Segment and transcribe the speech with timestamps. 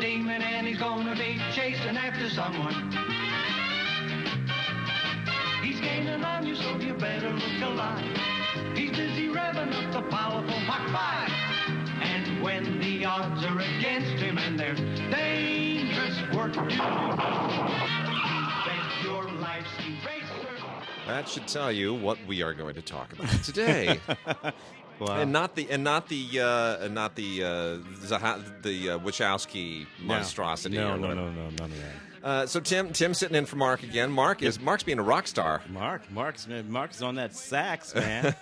[0.00, 2.74] demon and he's gonna be chasing after someone.
[5.62, 8.04] He's gaining on you, so you better look alive.
[8.74, 11.30] He's busy revving up the powerful Mach 5.
[12.02, 14.80] And when the odds are against him and there's
[15.10, 16.78] dangerous work to do, bet
[19.02, 19.98] your life, Speed
[21.06, 24.00] That should tell you what we are going to talk about today.
[25.00, 25.20] Wow.
[25.20, 27.48] And not the and not the uh, and not the uh,
[28.06, 30.76] Zaha, the uh, Wachowski monstrosity.
[30.76, 31.92] No, or no, no, no, none of that.
[32.22, 34.10] Uh, so Tim, Tim sitting in for Mark again.
[34.10, 35.62] Mark is Mark's being a rock star.
[35.68, 38.34] Mark, Mark's Mark's on that sax, man.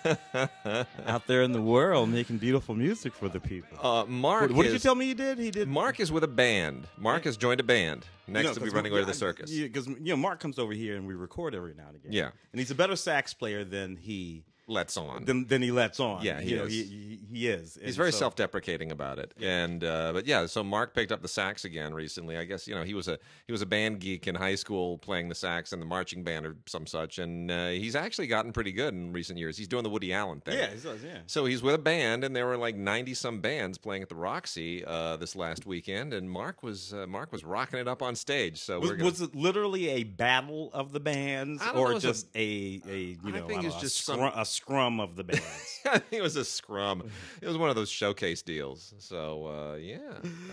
[1.05, 3.77] Out there in the world, making beautiful music for the people.
[3.81, 5.37] Uh, Mark, what what did you tell me he did?
[5.37, 5.67] He did.
[5.67, 6.87] Mark is with a band.
[6.97, 8.05] Mark has joined a band.
[8.27, 9.51] Next to be running away to the circus.
[9.51, 12.11] Yeah, because you know Mark comes over here and we record every now and again.
[12.11, 12.29] Yeah.
[12.51, 15.23] and he's a better sax player than he Let's on.
[15.23, 16.23] than, than he lets on.
[16.23, 16.73] Yeah, he you is.
[16.73, 17.75] he, he, he is.
[17.75, 20.45] He's And very so- self-deprecating about it, and uh, but yeah.
[20.45, 22.35] So Mark picked up the sax again recently.
[22.37, 24.97] I guess you know he was a he was a band geek in high school,
[24.97, 28.51] playing the sax in the marching band or some such, and uh, he's actually gotten
[28.51, 29.57] pretty good in recent years.
[29.57, 30.57] He's doing the Woody Allen thing.
[30.57, 31.01] Yeah, he does.
[31.01, 31.19] Yeah.
[31.27, 34.15] So he's with a band, and there were like ninety some bands playing at the
[34.15, 38.15] Roxy uh, this last weekend, and Mark was uh, Mark was rocking it up on
[38.17, 38.59] stage.
[38.59, 42.07] So Was, gonna, was it literally a battle of the bands, know, or was a-
[42.09, 45.15] just a, a you know think I don't it's know, just some- a scrum of
[45.15, 45.79] the bands?
[45.85, 47.09] I think it was a scrum.
[47.41, 48.93] It was one of those showcase deals.
[48.99, 49.99] So uh, yeah,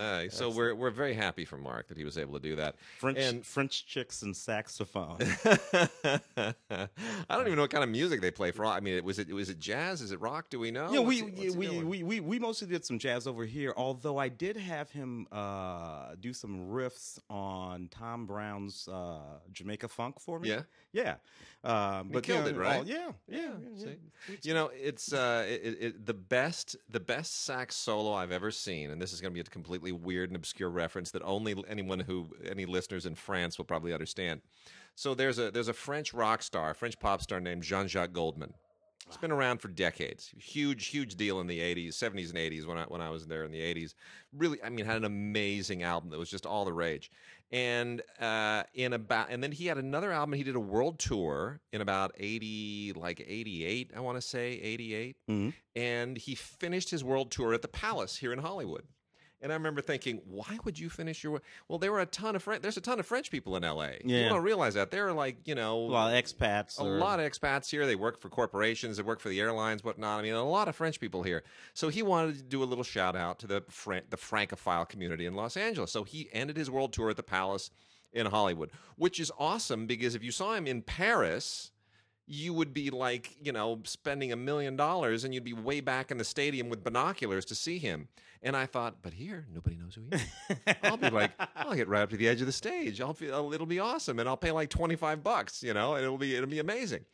[0.01, 2.77] uh, so we're we're very happy for Mark that he was able to do that.
[2.99, 5.19] French And- French chicks and saxophone.
[6.37, 6.55] I
[7.29, 8.65] don't even know what kind of music they play for.
[8.67, 10.01] I mean, was it was it jazz?
[10.01, 10.51] Is it rock?
[10.51, 10.93] Do we know?
[10.93, 11.89] Yeah, What's we, what's we, doing?
[11.89, 16.15] we, we, we mostly did some jazz over here, although I did have him uh,
[16.21, 19.19] do some riffs on Tom Browne's uh,
[19.53, 20.51] Jamaica Funk for me.
[20.51, 20.63] Yeah?
[20.93, 21.15] Yeah.
[21.65, 22.77] Um, but killed yeah, it, right?
[22.79, 23.39] all- yeah, yeah.
[23.39, 23.49] yeah,
[23.87, 23.93] yeah.
[24.43, 28.91] You know, it's uh, it, it, the best the best sax solo I've ever seen,
[28.91, 32.01] and this is going to be a completely weird and obscure reference that only anyone
[32.01, 34.41] who any listeners in France will probably understand.
[34.95, 38.55] So there's a there's a French rock star, a French pop star named Jean-Jacques Goldman.
[39.07, 40.33] It's been around for decades.
[40.39, 42.67] Huge, huge deal in the '80s, '70s, and '80s.
[42.67, 43.95] When I when I was there in the '80s,
[44.33, 47.11] really, I mean, had an amazing album that was just all the rage.
[47.55, 50.33] And uh, in about, and then he had another album.
[50.33, 55.17] He did a world tour in about '80, like '88, I want to say '88.
[55.31, 55.55] Mhm.
[55.77, 58.89] And he finished his world tour at the Palace here in Hollywood.
[59.45, 61.43] And I remember thinking, why would you finish your?
[61.69, 62.63] Well, there were a ton of French.
[62.63, 63.99] There's a ton of French people in L.A.
[64.03, 64.23] Yeah.
[64.23, 66.81] People don't realize that there are like you know A lot of expats.
[66.81, 67.85] a or- lot of expats here.
[67.87, 68.97] They work for corporations.
[68.97, 70.21] They work for the airlines, whatnot.
[70.21, 71.43] I mean, a lot of French people here.
[71.75, 75.27] So he wanted to do a little shout out to the Fran- the Francophile community
[75.27, 75.93] in Los Angeles.
[75.93, 77.71] So he ended his world tour at the Palace
[78.15, 81.71] in Hollywood, which is awesome because if you saw him in Paris.
[82.27, 86.11] You would be like, you know, spending a million dollars and you'd be way back
[86.11, 88.09] in the stadium with binoculars to see him.
[88.43, 90.77] And I thought, but here, nobody knows who he is.
[90.83, 93.01] I'll be like, I'll get right up to the edge of the stage.
[93.01, 95.95] I'll feel, uh, it'll be awesome, and I'll pay like twenty five bucks, you know,
[95.95, 97.05] and it'll be it'll be amazing.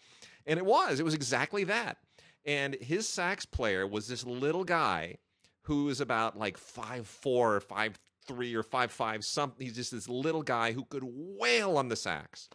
[0.47, 1.99] And it was, it was exactly that.
[2.45, 5.19] And his sax player was this little guy
[5.63, 9.67] who was about like five four or five three or five five something.
[9.67, 12.49] He's just this little guy who could wail on the sax.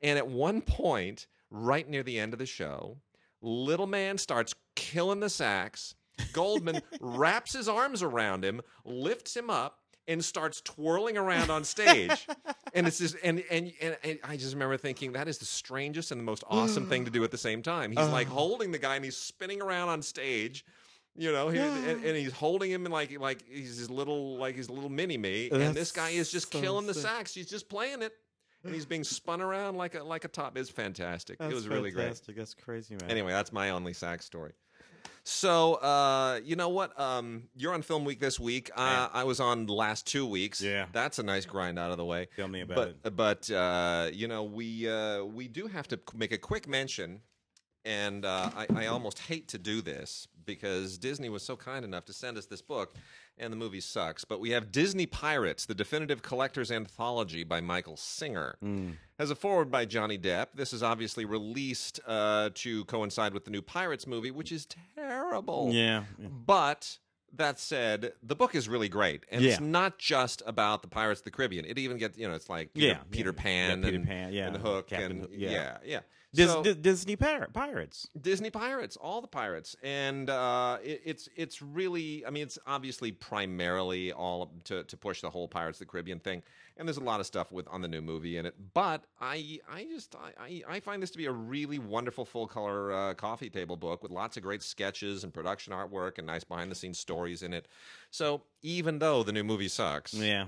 [0.00, 2.98] And at one point, right near the end of the show,
[3.40, 5.94] little man starts killing the sax.
[6.32, 12.26] Goldman wraps his arms around him, lifts him up, and starts twirling around on stage.
[12.74, 16.10] and it's just and, and and and I just remember thinking that is the strangest
[16.10, 17.90] and the most awesome thing to do at the same time.
[17.92, 20.64] He's like holding the guy and he's spinning around on stage.
[21.14, 24.56] You know, he, and, and he's holding him in like like he's his little like
[24.56, 27.02] his little mini me, and That's this guy is just so killing the sick.
[27.02, 27.34] sax.
[27.34, 28.12] He's just playing it,
[28.64, 30.56] and he's being spun around like a like a top.
[30.56, 31.38] It's fantastic.
[31.38, 32.20] That's it was really great.
[32.36, 33.10] That's crazy, man.
[33.10, 34.52] Anyway, that's my only sax story.
[35.24, 36.98] So, uh, you know what?
[36.98, 38.70] Um, you're on Film Week this week.
[38.74, 40.60] Uh, I was on the last two weeks.
[40.60, 40.86] Yeah.
[40.92, 42.26] that's a nice grind out of the way.
[42.34, 43.16] Tell me about but, it.
[43.16, 47.20] But uh, you know, we uh, we do have to make a quick mention,
[47.84, 52.04] and uh, I, I almost hate to do this because Disney was so kind enough
[52.06, 52.94] to send us this book,
[53.38, 54.24] and the movie sucks.
[54.24, 58.56] But we have Disney Pirates: The Definitive Collector's Anthology by Michael Singer.
[59.18, 60.48] Has a foreword by Johnny Depp.
[60.54, 64.66] This is obviously released uh, to coincide with the new Pirates movie, which is
[64.96, 65.70] terrible.
[65.72, 66.04] Yeah.
[66.18, 66.28] yeah.
[66.28, 66.98] But
[67.34, 71.24] that said, the book is really great, and it's not just about the Pirates of
[71.24, 71.64] the Caribbean.
[71.64, 73.42] It even gets you know it's like Peter, Yeah, Peter yeah.
[73.42, 74.46] Pan, Yeah, Peter and, Pan, yeah.
[74.48, 75.50] and Hook, Captain and Hook, yeah.
[75.50, 75.76] yeah.
[75.84, 76.00] yeah,
[76.34, 78.08] Dis- So- Dis- Disney Pir- Pirates.
[78.18, 83.12] Disney pirates, all the pirates, and uh, it, it's it's really, I mean, it's obviously
[83.12, 86.42] primarily all to, to push the whole Pirates of the Caribbean thing,
[86.78, 88.54] and there's a lot of stuff with on the new movie in it.
[88.72, 92.46] But I I just I, I, I find this to be a really wonderful full
[92.46, 96.44] color uh, coffee table book with lots of great sketches and production artwork and nice
[96.44, 97.68] behind the scenes stories in it.
[98.10, 100.46] So even though the new movie sucks, Yeah.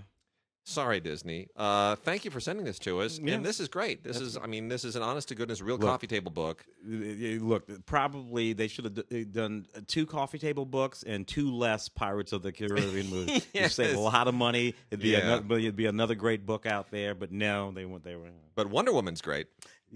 [0.64, 3.34] Sorry Disney, uh, thank you for sending this to us, Yeah.
[3.34, 4.02] and this is great.
[4.02, 5.86] This is I mean this is an honest to goodness real Look.
[5.88, 6.64] coffee table book.
[6.86, 11.88] Uh, Look, probably they should have d- done two coffee table books and two less
[11.88, 13.46] Pirates of the Caribbean movies.
[13.54, 14.74] You save a lot of money.
[14.90, 15.18] It'd be Yeah.
[15.36, 17.14] another, it'd be another great book out there.
[17.14, 18.02] But no, they went.
[18.04, 18.30] They were.
[18.54, 19.46] But Wonder Woman's great.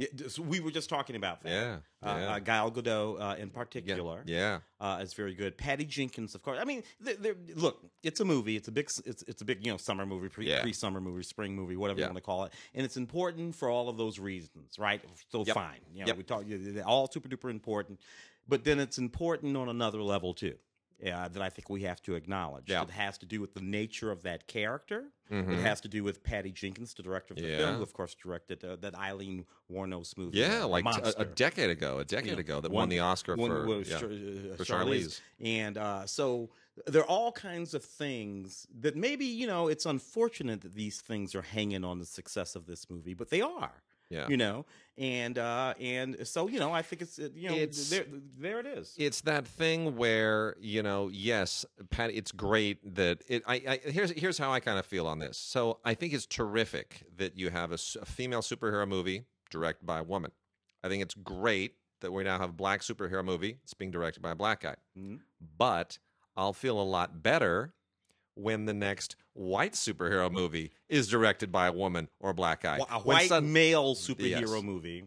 [0.00, 1.50] Yeah, so we were just talking about that.
[1.50, 1.76] Yeah,
[2.08, 2.34] Uh, yeah.
[2.34, 4.22] uh, Gal Gadot uh, in particular.
[4.26, 4.60] yeah.
[4.80, 5.58] uh, is very good.
[5.58, 6.58] Patty Jenkins, of course.
[6.60, 8.54] I mean, they're, they're, look, it's a movie.
[8.54, 10.64] It's a big, it's it's a big, you know, summer movie, pre yeah.
[10.70, 12.06] summer movie, spring movie, whatever Yeah.
[12.06, 15.02] you want to call it, and it's important for all of those reasons, right?
[15.32, 15.54] So Yep.
[15.54, 16.16] fine, you know, Yep.
[16.16, 18.00] we talk, they're all super duper important,
[18.46, 20.54] but then it's important on another level too.
[21.00, 22.64] Yeah, that I think we have to acknowledge.
[22.68, 22.82] Yeah.
[22.82, 25.04] It has to do with the nature of that character.
[25.30, 25.52] Mhm.
[25.52, 27.58] It has to do with Patty Jenkins, the director of the Yeah.
[27.58, 30.38] film, who of course directed uh, that Aileen Wuornos movie.
[30.38, 32.98] Yeah, uh, like a, Monster decade ago, a decade know, ago that one- won the
[32.98, 33.98] Oscar one for, was yeah.
[34.00, 35.04] Char- uh, for Charlize.
[35.04, 35.20] Charlize.
[35.40, 36.50] And uh, so
[36.86, 41.34] there are all kinds of things that maybe, you know, it's unfortunate that these things
[41.34, 43.82] are hanging on the success of this movie, but they are.
[44.10, 44.26] Yeah.
[44.28, 44.64] You know,
[44.96, 48.06] and uh, and so you know, I think it's you know It's- there
[48.38, 48.94] there it is.
[48.96, 52.10] It's that thing where you know, yes, Pat.
[52.12, 53.42] It's great that it.
[53.46, 55.36] I, I here's here's how I kind of feel on this.
[55.36, 60.04] So I think it's terrific that you have a female superhero movie directed by a
[60.04, 60.30] woman.
[60.82, 63.58] I think it's great that we now have a black superhero movie.
[63.64, 64.76] It's being directed by a black guy.
[64.98, 65.20] Mhm.
[65.58, 65.98] But
[66.36, 67.74] I'll feel a lot better
[68.38, 72.78] when the next white superhero movie is directed by a woman or a black guy.
[72.90, 74.62] a white male superhero Yes.
[74.62, 75.04] movie.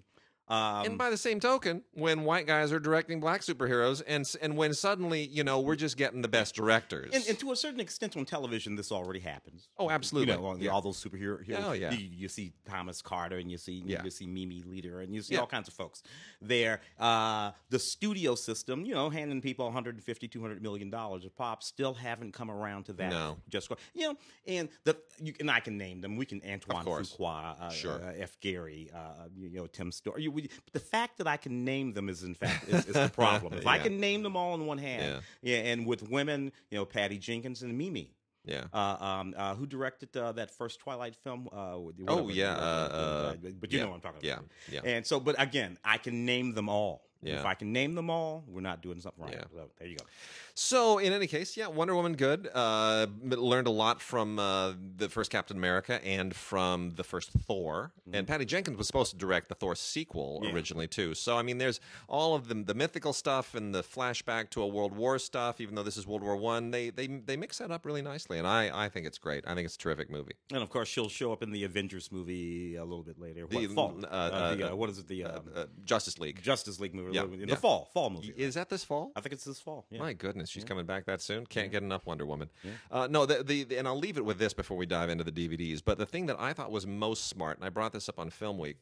[0.51, 4.57] Um, and by the same token, when white guys are directing black superheroes, and and
[4.57, 7.12] when suddenly you know we're just getting the best directors.
[7.13, 9.69] and, and to a certain extent on television, this already happens.
[9.77, 10.33] Oh, absolutely.
[10.33, 10.71] You know, Yeah.
[10.71, 11.63] all those superhero heroes.
[11.65, 11.92] Oh, yeah.
[11.94, 14.03] You, you see Thomas Carter, and you see Yeah.
[14.03, 15.39] you see Mimi Leder, and you see Yeah.
[15.39, 16.03] all kinds of folks
[16.42, 16.81] there.
[17.00, 21.94] Uh, the studio system, you know, handing people 150, 200 million dollars of pop, still
[21.94, 23.09] haven't come around to that.
[23.12, 23.38] No.
[23.47, 24.15] just you know,
[24.47, 26.18] and the you, and I can name them.
[26.18, 26.83] We can Antoine.
[26.86, 28.04] Fuqua, uh, Sure.
[28.04, 28.38] uh, F.
[28.42, 30.24] Gary, uh, you, you know, Tim Story.
[30.41, 33.09] We, but the fact that I can name them is in fact is, is the
[33.09, 33.53] problem.
[33.53, 36.85] If I can name them all in one hand, yeah, and with women, you know,
[36.85, 38.13] Patty Jenkins and Mimi.
[38.45, 38.65] yeah.
[38.73, 41.47] Uh, um, uh, who directed uh, that first Twilight film?
[41.51, 41.77] Uh,
[42.07, 44.23] Oh, yeah, uh, uh, but you yeah, know what I'm talking about.
[44.23, 44.85] yeah, about.
[44.85, 44.91] yeah.
[44.95, 47.03] And so, but again, I can name them all.
[47.23, 47.39] Yeah.
[47.39, 49.33] If I can name them all, we're not doing something right.
[49.33, 49.44] Yeah.
[49.53, 50.06] So, there you go.
[50.53, 52.50] So, in any case, yeah, Wonder Woman, good.
[52.53, 57.91] Uh, learned a lot from uh, the first Captain America and from the first Thor.
[58.12, 60.45] And Patty Jenkins was supposed to direct the Thor sequel Mm-hmm.
[60.45, 60.53] Yeah.
[60.53, 61.13] originally too.
[61.13, 64.68] So, I mean, there's all of the the mythical stuff and the flashback to a
[64.68, 65.59] World War stuff.
[65.62, 68.38] Even though this is World War One, they they they mix that up really nicely,
[68.38, 69.44] and I I think it's great.
[69.47, 70.33] I think it's a terrific movie.
[70.53, 73.45] And of course, she'll show up in the Avengers movie a little bit later.
[73.47, 75.07] The- What, uh, Uh, the, uh, uh, what is it?
[75.07, 77.45] The um, uh, Justice League Justice League movie yeah, in yeah.
[77.47, 78.33] the fall, fall movie.
[78.37, 79.11] is that this fall?
[79.15, 79.85] I think it's this fall.
[79.89, 79.99] Yeah.
[79.99, 81.45] My goodness, she's coming back that soon.
[81.45, 82.49] Can't get enough Wonder Woman.
[82.91, 85.23] Uh, no, the, the, the- and I'll leave it with this before we dive into
[85.23, 85.81] the DVDs.
[85.83, 88.29] But the thing that I thought was most smart, and I brought this up on
[88.29, 88.77] Film Week,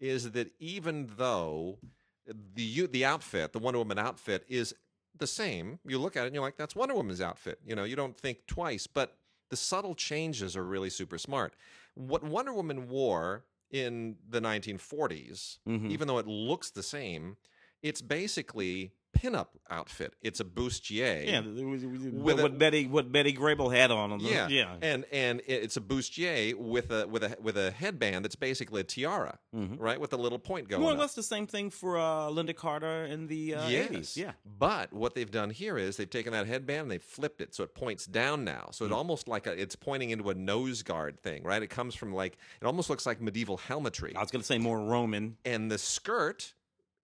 [0.00, 1.78] is that even though
[2.54, 4.74] the you- the outfit, the Wonder Woman outfit, is
[5.18, 7.58] the same, you look at it and you're like, that's Wonder Woman's outfit.
[7.66, 9.16] You know, you don't think twice, but
[9.50, 11.54] the subtle changes are really super smart.
[11.94, 15.90] What Wonder Woman wore in the 1940s, Mhm.
[15.90, 17.36] even though it looks the same,
[17.82, 20.14] it's basically pinup outfit.
[20.22, 21.26] It's a bustier.
[21.26, 21.40] Yeah,
[22.12, 24.12] what, a- what Betty what Betty Grable had on.
[24.12, 24.76] on the- Yeah, yeah.
[24.80, 28.84] and and it's a bustier with a with a with a headband that's basically a
[28.84, 29.76] tiara, Mhm.
[29.80, 30.80] right, with a little point going.
[30.82, 31.00] More or up.
[31.00, 33.90] less the same thing for uh, Lynda Carter in the uh, yes.
[33.90, 34.16] 80s.
[34.16, 34.32] Yeah.
[34.58, 37.64] But what they've done here is they've taken that headband and they've flipped it so
[37.64, 38.68] it points down now.
[38.70, 38.88] So Mm.
[38.90, 41.62] it almost like a, it's pointing into a nose guard thing, right?
[41.62, 44.14] It comes from like it almost looks like medieval helmetry.
[44.14, 45.36] I was going to say more Roman.
[45.44, 46.54] and the skirt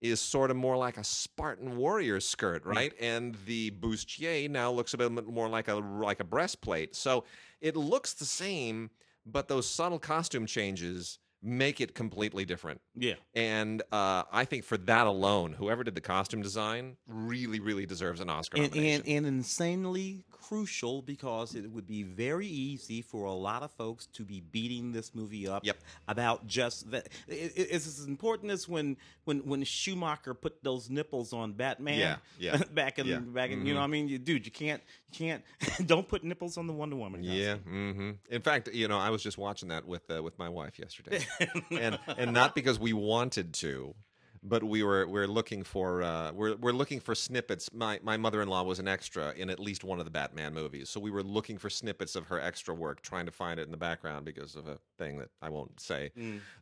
[0.00, 2.92] is sort of more like a Spartan warrior skirt, right?
[3.00, 6.94] And the bustier now looks a bit more like a like a breastplate.
[6.94, 7.24] So
[7.60, 8.90] it looks the same,
[9.24, 12.80] but those subtle costume changes make it completely different.
[12.94, 13.14] Yeah.
[13.34, 18.20] And uh, I think for that alone, whoever did the costume design really, really deserves
[18.20, 19.02] an Oscar And, nomination.
[19.06, 24.06] and, and insanely crucial because it would be very easy for a lot of folks
[24.06, 25.76] to be beating this movie up Yep.
[26.08, 27.08] about just that.
[27.28, 31.98] It, it- it's as important as when, when when Schumacher put those nipples on Batman.
[31.98, 33.18] Yeah, yeah, back in yeah.
[33.18, 35.42] back in you know I mean you, dude you can't you can't
[35.86, 37.22] don't put nipples on the Wonder Woman.
[37.22, 37.38] costume.
[37.40, 37.54] Yeah.
[37.56, 40.78] hmm In fact, you know, I was just watching that with uh, with my wife
[40.78, 41.25] yesterday,
[41.70, 43.94] and and not because we wanted to,
[44.42, 47.72] but we were we're looking for uh, we're we're looking for snippets.
[47.72, 50.54] My my mother in law was an extra in at least one of the Batman
[50.54, 53.64] movies, so we were looking for snippets of her extra work, trying to find it
[53.64, 56.10] in the background because of a thing that I won't say,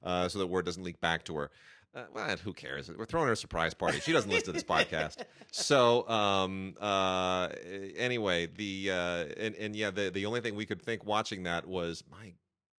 [0.02, 1.50] uh, so that word doesn't leak back to her.
[1.94, 2.90] Uh, well, who cares?
[2.90, 4.00] We're throwing her a surprise party.
[4.00, 5.18] She doesn't listen to this podcast.
[5.52, 7.50] So, um, uh,
[7.97, 11.68] anyway, the uh, and, and yeah, the the only thing we could think watching that
[11.68, 12.33] was my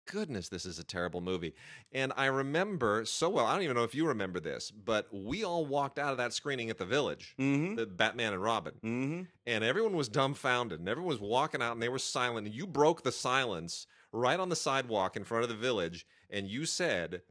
[0.07, 1.55] goodness, this is a terrible movie.
[1.93, 3.47] And I remember so well.
[3.47, 6.33] I don't even know if you remember this, but we all walked out of that
[6.33, 7.75] screening at the Village, Mm-hmm.
[7.77, 9.23] the Batman and Robin, Mm-hmm.
[9.47, 12.47] and everyone was dumbfounded, and everyone was walking out, and they were silent.
[12.47, 16.49] And you broke the silence right on the sidewalk in front of the Village, and
[16.49, 17.23] you said.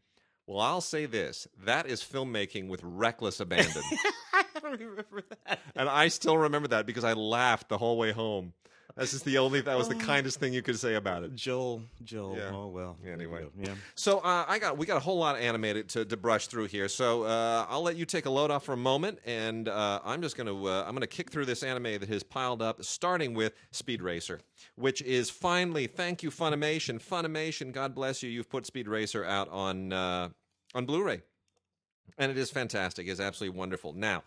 [0.45, 3.81] Well, I'll say this: that is filmmaking with reckless abandon.
[4.33, 5.61] I don't remember that.
[5.73, 8.51] And I still remember that because I laughed the whole way home.
[8.95, 11.33] That's just the only that was the kindest thing you could say about it.
[11.33, 12.37] Joel, Joel.
[12.37, 12.51] Yeah.
[12.53, 12.95] Oh well.
[13.11, 13.47] Anyway.
[13.59, 13.73] yeah.
[13.95, 16.65] So uh, I got we got a whole lot of animated to, to brush through
[16.67, 16.87] here.
[16.87, 20.21] So uh, I'll let you take a load off for a moment, and uh, I'm
[20.21, 23.53] just gonna uh, I'm gonna kick through this anime that has piled up, starting with
[23.71, 24.41] Speed Racer,
[24.75, 29.49] which is finally thank you Funimation, Funimation, God bless you, you've put Speed Racer out
[29.49, 30.29] on uh,
[30.75, 31.23] on Blu-ray,
[32.19, 33.07] and it is fantastic.
[33.07, 33.93] It's absolutely wonderful.
[33.93, 34.21] Now,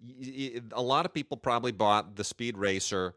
[0.00, 3.14] y- y- a lot of people probably bought the Speed Racer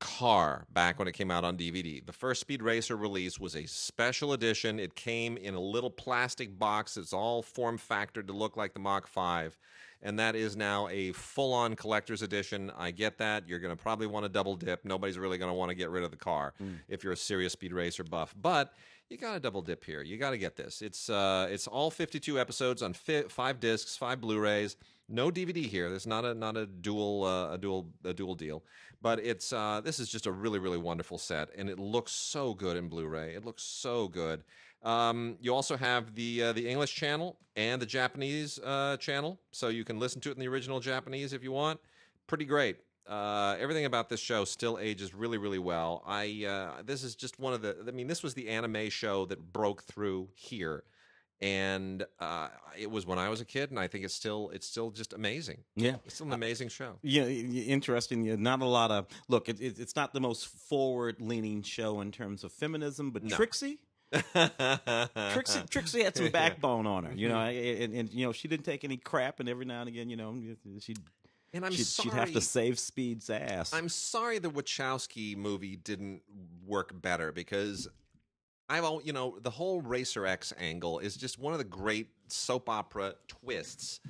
[0.00, 2.04] car back when it came out on DVD.
[2.04, 4.78] The first Speed Racer release was a special edition.
[4.78, 6.96] It came in a little plastic box.
[6.96, 9.58] It's all form factored to look like the Mach 5.
[10.00, 12.70] And that is now a full on collector's edition.
[12.78, 13.48] I get that.
[13.48, 14.84] You're going to probably want to double dip.
[14.84, 16.54] Nobody's really going to want to get rid of the car
[16.88, 18.32] if you're a serious Speed Racer buff.
[18.40, 18.74] But
[19.10, 20.02] you got to double dip here.
[20.02, 20.82] You got to get this.
[20.82, 24.76] It's uh, it's all 52 episodes on fi- five discs, five Blu-rays.
[25.08, 25.88] No DVD here.
[25.88, 28.62] There's not a not a dual uh, a dual a dual deal,
[29.00, 32.54] but it's uh, this is just a really really wonderful set, and it looks so
[32.54, 33.34] good in Blu-ray.
[33.34, 34.44] It looks so good.
[34.82, 39.68] Um, you also have the uh, the English channel and the Japanese uh, channel, so
[39.68, 41.80] you can listen to it in the original Japanese if you want.
[42.26, 42.78] Pretty great.
[43.08, 46.02] Uh, everything about this show still ages really, really well.
[46.06, 47.76] I uh, this is just one of the.
[47.86, 50.84] I mean, this was the anime show that broke through here,
[51.40, 54.66] and uh, it was when I was a kid, and I think it's still it's
[54.66, 55.58] still just amazing.
[55.76, 55.96] Yeah.
[56.04, 56.98] It's still an amazing show.
[57.02, 58.24] Yeah, y- y- interesting.
[58.24, 59.48] Yeah, not a lot of look.
[59.48, 63.36] It, it, it's not the most forward-leaning show in terms of feminism, but No.
[63.36, 63.78] Trixie,
[64.12, 67.12] Trixie, Trixie had some backbone on her.
[67.14, 69.88] You know, and, and you know she didn't take any crap, and every now and
[69.88, 70.36] again, you know,
[70.80, 70.98] she'd
[71.54, 72.10] and I'm she'd, sorry.
[72.10, 73.72] she'd have to save Speed's ass.
[73.72, 76.22] I'm sorry the Wachowski movie didn't
[76.66, 77.88] work better because
[78.68, 82.08] I've all you know the whole Racer X angle is just one of the great
[82.28, 84.00] soap opera twists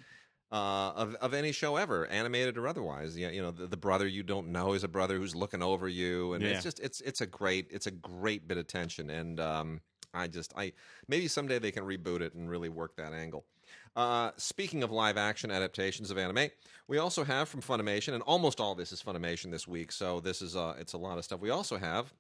[0.51, 3.17] uh, of of any show ever, animated or otherwise.
[3.17, 5.89] Yeah, you know the, the brother you don't know is a brother who's looking over
[5.89, 6.51] you, and Yeah.
[6.51, 9.81] it's just it's it's a great it's a great bit of tension, and um,
[10.15, 10.73] I just I
[11.07, 13.45] maybe someday they can reboot it and really work that angle.
[13.95, 16.49] Uh, speaking of live action adaptations of anime,
[16.87, 20.41] we also have from Funimation, and almost all this is Funimation this week, so this
[20.41, 21.41] is uh, it's a lot of stuff.
[21.41, 22.13] We also have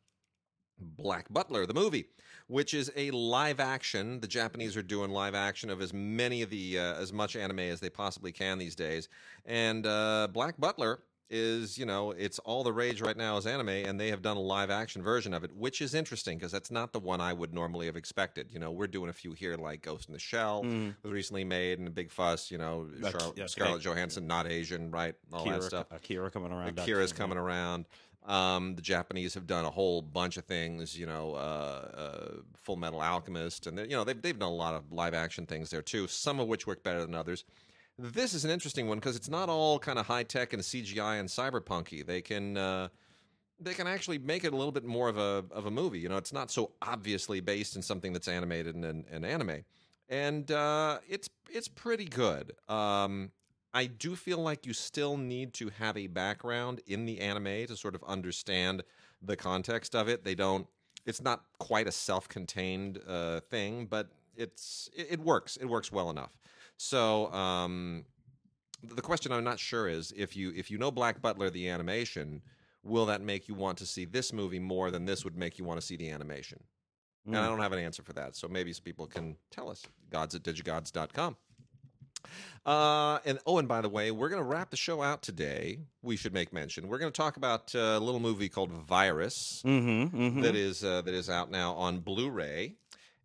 [0.81, 2.07] Black Butler, the movie,
[2.47, 4.21] which is a live action.
[4.21, 7.61] The Japanese are doing live action of as many of the uh, as much anime
[7.61, 9.09] as they possibly can these days,
[9.45, 13.69] and uh, Black Butler is you know it's all the rage right now as anime
[13.69, 16.71] and they have done a live action version of it which is interesting because that's
[16.71, 19.55] not the one i would normally have expected you know we're doing a few here
[19.57, 20.63] like ghost in the shell
[21.03, 24.91] was recently made and a big fuss you know Char- yeah, scarlett johansson not asian
[24.91, 26.79] right all that stuff Akira coming around.
[26.79, 27.85] Akira's coming around.
[28.29, 32.77] Um, the Japanese have done a whole bunch of things, you know, uh, uh, Full
[32.77, 35.81] Metal Alchemist, and you know they've they've done a lot of live action things there
[35.81, 36.07] too.
[36.07, 37.45] Some of which work better than others.
[37.99, 41.19] This is an interesting one because it's not all kind of high tech and CGI
[41.19, 42.05] and cyberpunky.
[42.05, 42.89] They can uh,
[43.59, 45.99] they can actually make it a little bit more of a of a movie.
[45.99, 49.65] You know, it's not so obviously based in something that's animated and and, and anime,
[50.11, 52.53] and uh, it's it's pretty good.
[52.69, 53.31] Um,
[53.75, 57.77] I do feel like you still need to have a background in the anime to
[57.77, 58.83] sort of understand
[59.23, 60.25] the context of it.
[60.25, 60.67] They don't.
[61.07, 65.57] It's not quite a self-contained uh, thing, but it's it, it works.
[65.57, 66.33] It works well enough.
[66.77, 68.05] So um,
[68.83, 72.43] the question I'm not sure is if you if you know Black Butler the animation,
[72.83, 75.65] will that make you want to see this movie more than this would make you
[75.65, 76.63] want to see the animation?
[77.27, 78.37] And I don't have an answer for that.
[78.37, 79.85] So maybe some people can tell us.
[80.11, 81.37] Gods at digigods.com.
[82.67, 85.79] Uh, and oh, and by the way, we're going to wrap the show out today.
[86.03, 86.89] We should make mention.
[86.89, 90.41] We're going to talk about uh, a little movie called Virus Mm-hmm, mm-hmm.
[90.43, 92.75] that is uh, that is out now on Blu-ray.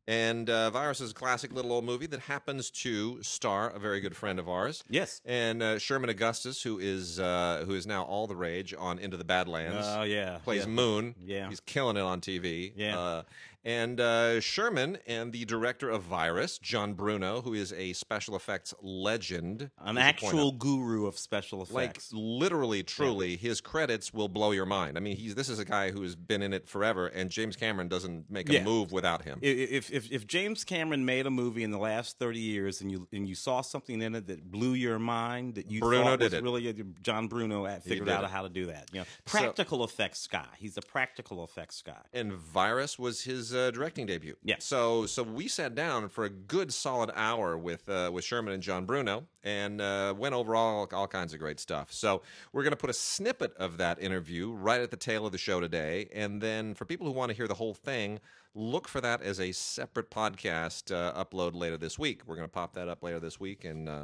[0.05, 4.01] And uh, Virus is a classic little old movie that happens to star a very
[4.01, 4.83] good friend of ours.
[4.89, 5.21] yes.
[5.23, 9.15] And uh, Sherman Augustus, who is uh, who is now all the rage on Into
[9.15, 10.39] the Badlands Oh yeah.
[10.43, 10.67] plays yeah.
[10.71, 11.15] Moon.
[11.23, 11.47] Yeah.
[11.49, 12.73] he's killing it on TV.
[12.75, 13.21] Yeah.
[13.65, 18.73] And uh, Sherman and the director of Virus, John Bruno, who is a special effects
[18.81, 22.11] legend, An we should point actual guru of special effects.
[22.11, 24.97] like literally, truly, his credits will blow your mind.
[24.97, 27.87] I mean, he's this is a guy who's been in it forever, and James Cameron
[27.87, 28.63] doesn't make a Yeah.
[28.63, 29.39] move without him.
[29.41, 33.07] If, if if James Cameron made a movie in the last thirty years and you
[33.13, 36.31] and you saw something in it that blew your mind that you Bruno thought was
[36.31, 36.43] did it.
[36.43, 38.29] really John Bruno figured out it.
[38.29, 38.89] how to do that.
[38.91, 40.47] You know, So- practical effects guy.
[40.57, 42.01] He's a practical effects guy.
[42.13, 44.35] and Virus was his uh, directing debut.
[44.43, 44.55] Yeah.
[44.59, 48.63] So so we sat down for a good solid hour with uh, with Sherman and
[48.63, 51.91] John Bruno and uh, went over all all kinds of great stuff.
[51.91, 55.31] So we're going to put a snippet of that interview right at the tail of
[55.31, 58.19] the show today, and then for people who want to hear the whole thing.
[58.55, 62.21] Look for that as a separate podcast uh, upload later this week.
[62.27, 64.03] We're going to pop that up later this week, and uh,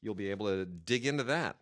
[0.00, 1.56] you'll be able to dig into that.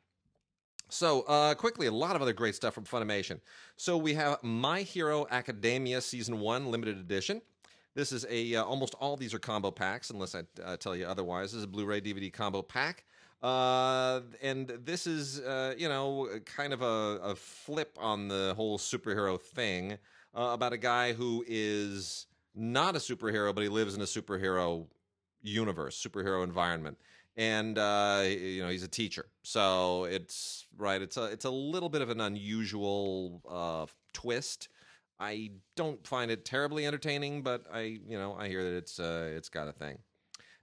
[0.91, 3.41] So, uh, quickly, a lot of other great stuff from Funimation.
[3.77, 7.41] So we have My Hero Academia Season One Limited Edition.
[7.95, 11.07] This is a uh, almost all these are combo packs, unless I uh, tell you
[11.07, 11.53] otherwise.
[11.53, 13.05] This is a Blu-ray DVD combo pack,
[13.43, 18.79] uh, and this is uh, you know kind of a, a flip on the whole
[18.79, 19.93] superhero thing
[20.37, 24.87] uh, about a guy who is not a superhero, but he lives in a superhero
[25.43, 26.99] universe, superhero environment
[27.41, 31.01] and uh, you know he's a teacher, so it's right.
[31.01, 34.69] It's a it's a little bit of an unusual uh, twist.
[35.19, 39.33] I don't find it terribly entertaining, but I you know I hear that it's uh,
[39.35, 39.99] it's got a thing.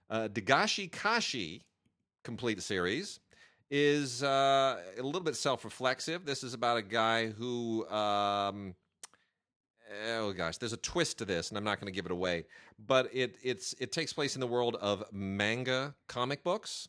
[0.08, 1.64] Uh, Dagashi Kashi
[2.22, 3.18] complete series
[3.72, 6.24] is uh, a little bit self-reflexive.
[6.24, 8.76] This is about a guy who um,
[10.06, 12.44] oh gosh, there's a twist to this, and I'm not going to give it away.
[12.86, 16.88] But it it's it takes place in the world of manga comic books,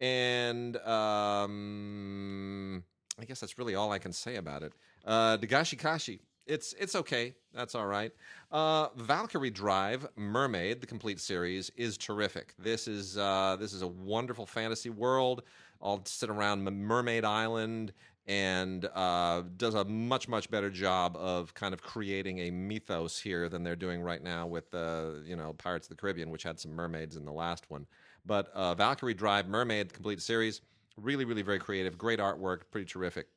[0.00, 2.84] and um,
[3.20, 4.72] I guess that's really all I can say about it.
[5.04, 6.20] Uh, Dagashi Kashi.
[6.46, 7.34] It's it's okay.
[7.52, 8.12] That's all right.
[8.52, 12.54] Uh, Valkyrie Drive Mermaid, the complete series, is terrific.
[12.56, 15.42] This is uh, this is a wonderful fantasy world.
[15.82, 17.92] I'll sit around Mermaid Island
[18.26, 23.48] and uh, does a much much better job of kind of creating a mythos here
[23.48, 26.58] than they're doing right now with uh, you know Pirates of the Caribbean, which had
[26.58, 27.86] some mermaids in the last one.
[28.24, 30.60] But uh, Valkyrie Drive Mermaid complete series,
[30.96, 33.28] really really very creative, great artwork, pretty terrific.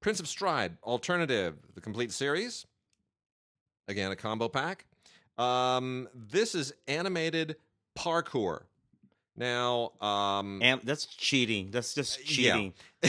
[0.00, 2.66] Prince of Stride Alternative, the complete series,
[3.88, 4.86] again a combo pack.
[5.38, 7.56] Um, this is animated
[7.98, 8.62] parkour.
[9.40, 11.70] Now, um, And that's cheating.
[11.70, 12.52] That's just yeah.
[12.52, 12.74] cheating.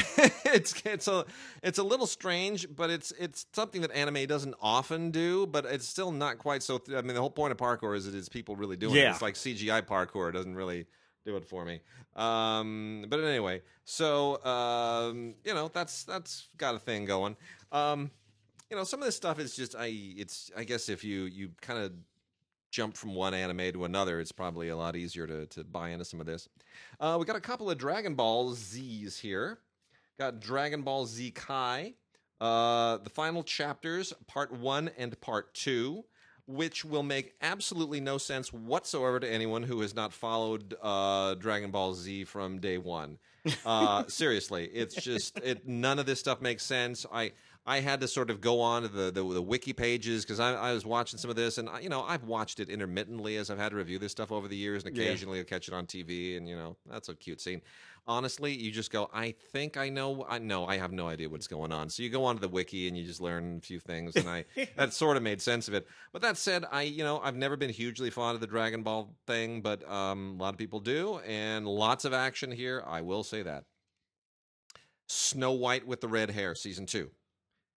[0.45, 1.25] it's it's a
[1.61, 5.45] it's a little strange, but it's it's something that anime doesn't often do.
[5.45, 6.81] But it's still not quite so.
[6.95, 9.09] I mean, the whole point of parkour is it is people really doing it.
[9.09, 10.87] It's like CGI parkour it doesn't really
[11.25, 11.81] do it for me.
[12.15, 17.35] Um, but anyway, so um, you know that's that's got a thing going.
[17.73, 18.09] Um,
[18.69, 19.87] you know, some of this stuff is just I.
[19.91, 21.91] It's I guess if you you kind of
[22.71, 26.05] jump from one anime to another, it's probably a lot easier to to buy into
[26.05, 26.49] some of this.
[26.99, 29.59] Uh, we got a couple of Dragon Ball Z's here.
[30.17, 31.93] Got Dragon Ball Z Kai,
[32.39, 36.05] uh, the final chapters, part one and part two,
[36.47, 41.71] which will make absolutely no sense whatsoever to anyone who has not followed uh, Dragon
[41.71, 43.17] Ball Z from day one.
[43.65, 45.67] Uh, seriously, it's just it.
[45.67, 47.05] None of this stuff makes sense.
[47.11, 47.31] I
[47.65, 50.53] I had to sort of go on to the the, the wiki pages because I,
[50.53, 53.49] I was watching some of this, and I, you know I've watched it intermittently as
[53.51, 55.03] I've had to review this stuff over the years, and Yeah.
[55.03, 57.61] occasionally I'll catch it on TV, and you know that's a cute scene.
[58.07, 60.25] Honestly, you just go, I think I know.
[60.27, 61.87] I know I have no idea what's going on.
[61.89, 64.45] So you go onto the wiki and you just learn a few things, and I
[64.75, 65.87] that sort of made sense of it.
[66.11, 69.15] But that said, I you know I've never been hugely fond of the Dragon Ball
[69.27, 72.83] thing, but um, a lot of people do, and lots of action here.
[72.87, 73.65] I will say that.
[75.07, 77.11] Snow White with the red hair, season two.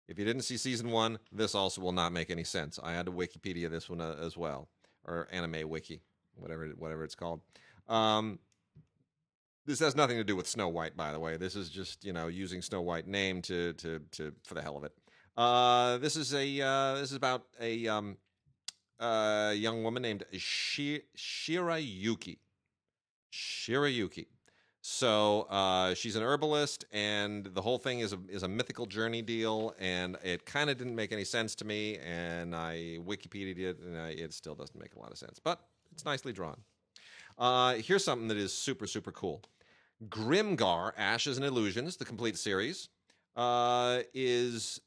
[0.07, 2.79] If you didn't see season one, this also will not make any sense.
[2.83, 4.67] I had to Wikipedia this one uh, as well,
[5.05, 6.01] or Anime Wiki,
[6.35, 7.41] whatever whatever it's called.
[7.87, 8.39] Um,
[9.65, 11.37] this has nothing to do with Snow White, by the way.
[11.37, 14.77] This is just you know using Snow White name to to to for the hell
[14.77, 14.93] of it.
[15.37, 18.17] Uh, this is a uh, this is about a um,
[18.99, 22.37] uh, young woman named Shi- Shirayuki.
[23.31, 24.27] Shirayuki.
[24.85, 29.21] So uh, she's an herbalist, and the whole thing is a is a mythical journey
[29.21, 31.99] deal, and it kind of didn't make any sense to me.
[31.99, 35.61] And I Wikipedia'd it, and I, it still doesn't make a lot of sense, but
[35.93, 36.57] it's nicely drawn.
[37.37, 39.41] Uh, here's something that is super super cool.
[40.09, 42.89] Grimgar: Ashes and Illusions, the complete series,
[43.37, 44.81] uh, is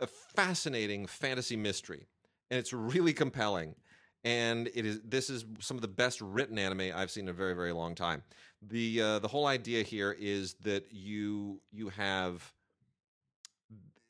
[0.00, 2.08] a fascinating fantasy mystery,
[2.50, 3.76] and it's really compelling.
[4.24, 7.32] And it is this is some of the best written anime I've seen in a
[7.32, 8.24] very very long time.
[8.68, 12.52] The uh, the whole idea here is that you you have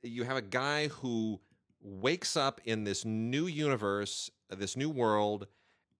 [0.02, 1.40] you have a guy who
[1.80, 5.46] wakes up in this new universe this new world,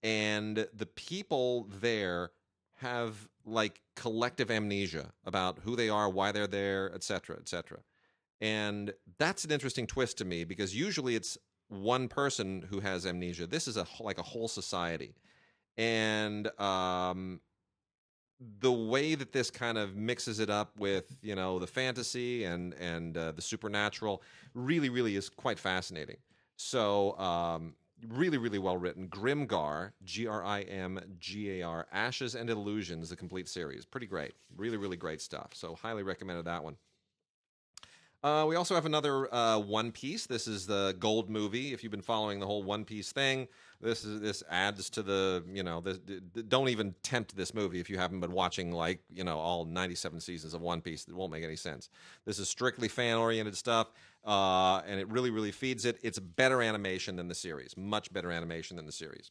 [0.03, 2.31] and the people there
[2.77, 7.79] have like collective amnesia about who they are, why they're there, etc., etc.
[8.41, 11.39] And that's an interesting twist to me because usually it's
[11.69, 13.47] one person who has amnesia.
[13.47, 15.15] This is a like a whole society,
[15.77, 17.41] and um,
[18.61, 22.75] the way that this kind of mixes it up with you know the fantasy and
[22.75, 24.23] and uh, the supernatural
[24.55, 26.17] really really is quite fascinating.
[26.57, 27.75] So um,
[28.09, 29.09] really really well written.
[29.09, 34.07] Grimgar, G R I M G A R, Ashes and Illusions, the complete series, pretty
[34.07, 34.35] great.
[34.57, 35.51] Really really great stuff.
[35.55, 36.77] So highly recommended that one.
[38.23, 40.27] Uh, we also have another uh, One Piece.
[40.27, 41.73] This is the Gold movie.
[41.73, 43.47] If you've been following the whole One Piece thing,
[43.81, 45.83] this is this adds to the you know
[46.49, 50.21] don't even tempt this movie if you haven't been watching like you know all 97
[50.21, 51.07] seasons of One Piece.
[51.07, 51.89] It won't make any sense.
[52.25, 53.93] This is strictly fan oriented stuff,
[54.25, 55.99] uh, and it really really feeds it.
[56.03, 59.31] It's better animation than the series, much better animation than the series.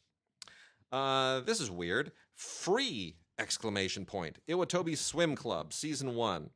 [0.92, 2.12] Uh, this is weird.
[2.34, 4.38] Free exclamation point.
[4.48, 6.50] Iwatobi Swim Club season one.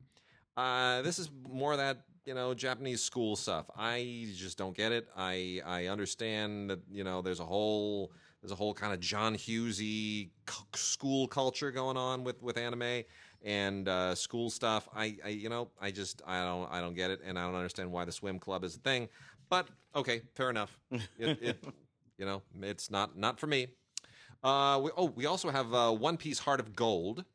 [0.57, 3.65] Uh, this is more that you know Japanese school stuff.
[3.75, 5.07] I just don't get it.
[5.15, 9.35] I I understand that you know there's a whole there's a whole kind of John
[9.35, 10.29] Hughesy
[10.73, 13.03] school culture going on with with anime
[13.43, 14.87] and uh, school stuff.
[14.95, 17.55] I, I you know I just I don't I don't get it, and I don't
[17.55, 19.09] understand why the swim club is a thing.
[19.49, 20.79] But okay, fair enough.
[20.91, 21.01] It,
[21.41, 21.63] it
[22.17, 23.67] you know it's not not for me.
[24.43, 27.25] Uh, we, oh, we also have uh, One Piece Heart of Gold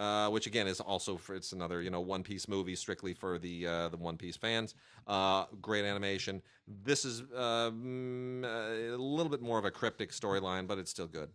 [0.00, 3.38] uh, which again is also for it's another you know One Piece movie strictly for
[3.38, 4.74] the uh, the One Piece fans.
[5.06, 6.40] Uh, great animation.
[6.66, 11.28] This is um, a little bit more of a cryptic storyline, but it's still good.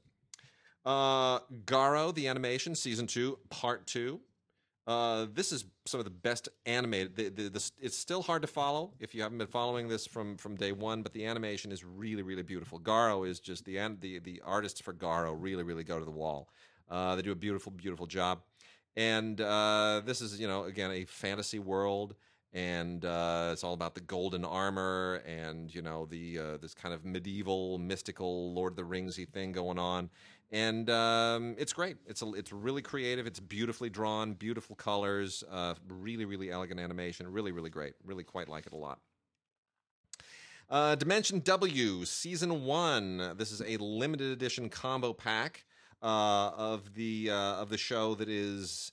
[0.84, 4.20] Uh, Garo the animation season two part two.
[4.88, 7.16] Uh, this is some of the best animated.
[7.16, 10.38] The, the, the, it's still hard to follow if you haven't been following this from
[10.38, 12.80] from day one, but the animation is really really beautiful.
[12.80, 16.50] Garo is just the the the artists for Garo really really go to the wall.
[16.90, 18.42] Uh, they do a beautiful beautiful job,
[18.96, 22.16] and uh, this is you know again a fantasy world,
[22.54, 26.94] and uh, it's all about the golden armor and you know the uh, this kind
[26.94, 30.10] of medieval mystical Lord of the Ringsy thing going on,
[30.52, 31.98] and um, it's great.
[32.08, 33.28] It's a, it's really creative.
[33.28, 37.32] It's beautifully drawn, beautiful colors, uh, really really elegant animation.
[37.32, 37.94] Really really great.
[38.04, 39.00] Really quite like it a lot.
[40.68, 43.36] Uh, Dimension W Season One.
[43.38, 45.66] This is a limited edition combo pack
[46.06, 48.92] uh, of the uh, of the show that is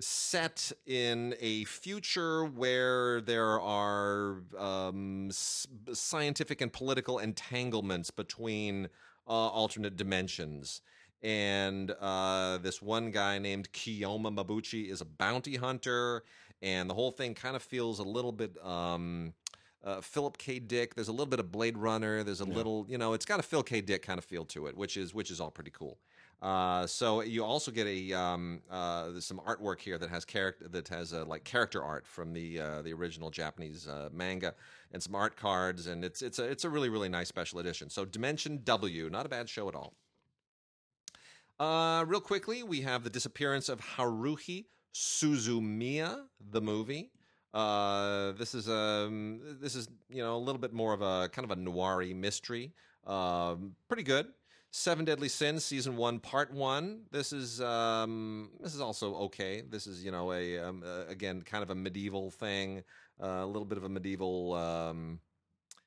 [0.00, 8.86] set in a future where there are um, s- scientific and political entanglements between
[9.26, 10.80] uh, alternate dimensions.
[11.22, 16.22] And uh, this one guy named Kyoma Mabuchi is a bounty hunter,
[16.60, 19.32] and the whole thing kind of feels a little bit um,
[19.84, 20.58] uh, Philip K.
[20.58, 20.94] Dick.
[20.94, 22.22] There's a little bit of Blade Runner.
[22.24, 23.80] There's a little, you know, it's got a Phil K.
[23.80, 25.98] Dick kind of feel to it, which is which is all pretty cool.
[26.40, 30.86] Uh, so you also get a um, uh, some artwork here that has character that
[30.86, 34.54] has uh, like character art from the uh, the original Japanese uh, manga
[34.92, 37.90] and some art cards, and it's it's a it's a really really nice special edition.
[37.90, 39.94] So Dimension W, not a bad show at all.
[42.06, 46.22] Real quickly, we have the disappearance of Haruhi Suzumiya,
[46.52, 47.10] the movie.
[47.52, 51.50] This is um, this is you know a little bit more of a kind of
[51.50, 52.74] a noir mystery.
[53.04, 54.28] Um, pretty good.
[54.70, 57.00] Seven Deadly Sins, season one, part one.
[57.10, 59.62] This is um, this is also okay.
[59.62, 62.84] This is you know a um, uh, again kind of a medieval thing,
[63.22, 64.54] uh, a little bit of a medieval.
[64.54, 65.20] Um,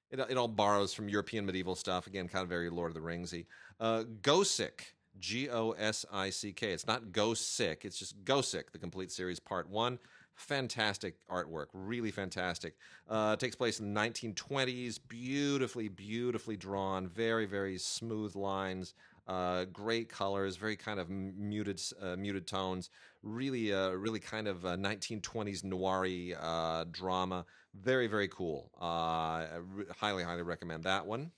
[0.09, 2.07] it, it all borrows from European medieval stuff.
[2.07, 3.45] Again, kind of very Lord of the Ringsy.
[3.79, 6.71] Uh, Gosick, G O S I C K.
[6.71, 7.85] It's not Go Sick.
[7.85, 9.99] It's just Gosick, the complete series, part one.
[10.35, 12.75] Fantastic artwork, really fantastic.
[13.07, 14.97] Uh, takes place in the 1920s.
[15.07, 17.07] Beautifully, beautifully drawn.
[17.07, 18.95] Very, very smooth lines.
[19.27, 20.55] Uh, great colors.
[20.55, 22.89] Very kind of muted, uh, muted tones.
[23.21, 26.07] Really, uh, really kind of uh, 1920s noir
[26.39, 27.45] uh, drama.
[27.75, 28.71] Very, very cool.
[28.81, 31.31] Uh, I re- highly, highly recommend that one.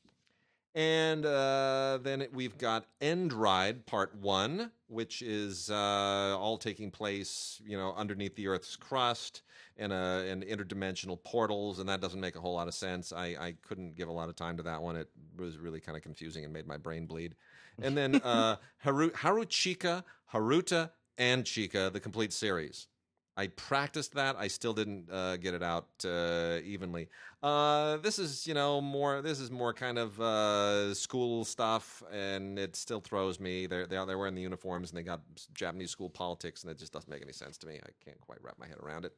[0.75, 7.61] And uh, then it, we've got Endride Part One, which is uh, all taking place,
[7.63, 9.43] you know, underneath the Earth's crust
[9.77, 13.13] and uh, and interdimensional portals, and that doesn't make a whole lot of sense.
[13.13, 14.95] I, I couldn't give a lot of time to that one.
[14.95, 17.35] It was really kind of confusing and made my brain bleed.
[17.81, 22.87] And then uh, Haru, Haruchika, Haruta, and Chika, the complete series.
[23.35, 24.35] I practiced that.
[24.37, 27.09] I still didn't uh, get it out uh, evenly.
[27.41, 29.21] Uh, this is, you know, more.
[29.21, 33.65] This is more kind of uh, school stuff, and it still throws me.
[33.65, 35.21] They're they're they're wearing the uniforms, and they got
[35.53, 37.79] Japanese school politics, and it just doesn't make any sense to me.
[37.83, 39.13] I can't quite wrap my head around it.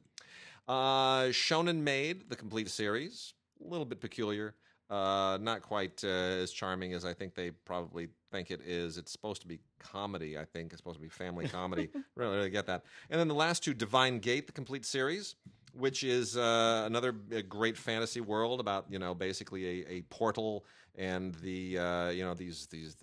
[0.67, 4.55] Uh, Shonen Maid, the complete series, a little bit peculiar.
[4.89, 8.97] Uh, not quite uh, as charming as I think they probably think it is.
[8.97, 10.37] It's supposed to be comedy.
[10.37, 11.89] I think it's supposed to be family comedy.
[12.15, 12.83] really, really get that.
[13.09, 15.35] And then the last two, Divine Gate, the complete series,
[15.73, 20.65] which is uh, another uh, great fantasy world about you know basically a, a portal
[20.95, 22.95] and the uh, you know these these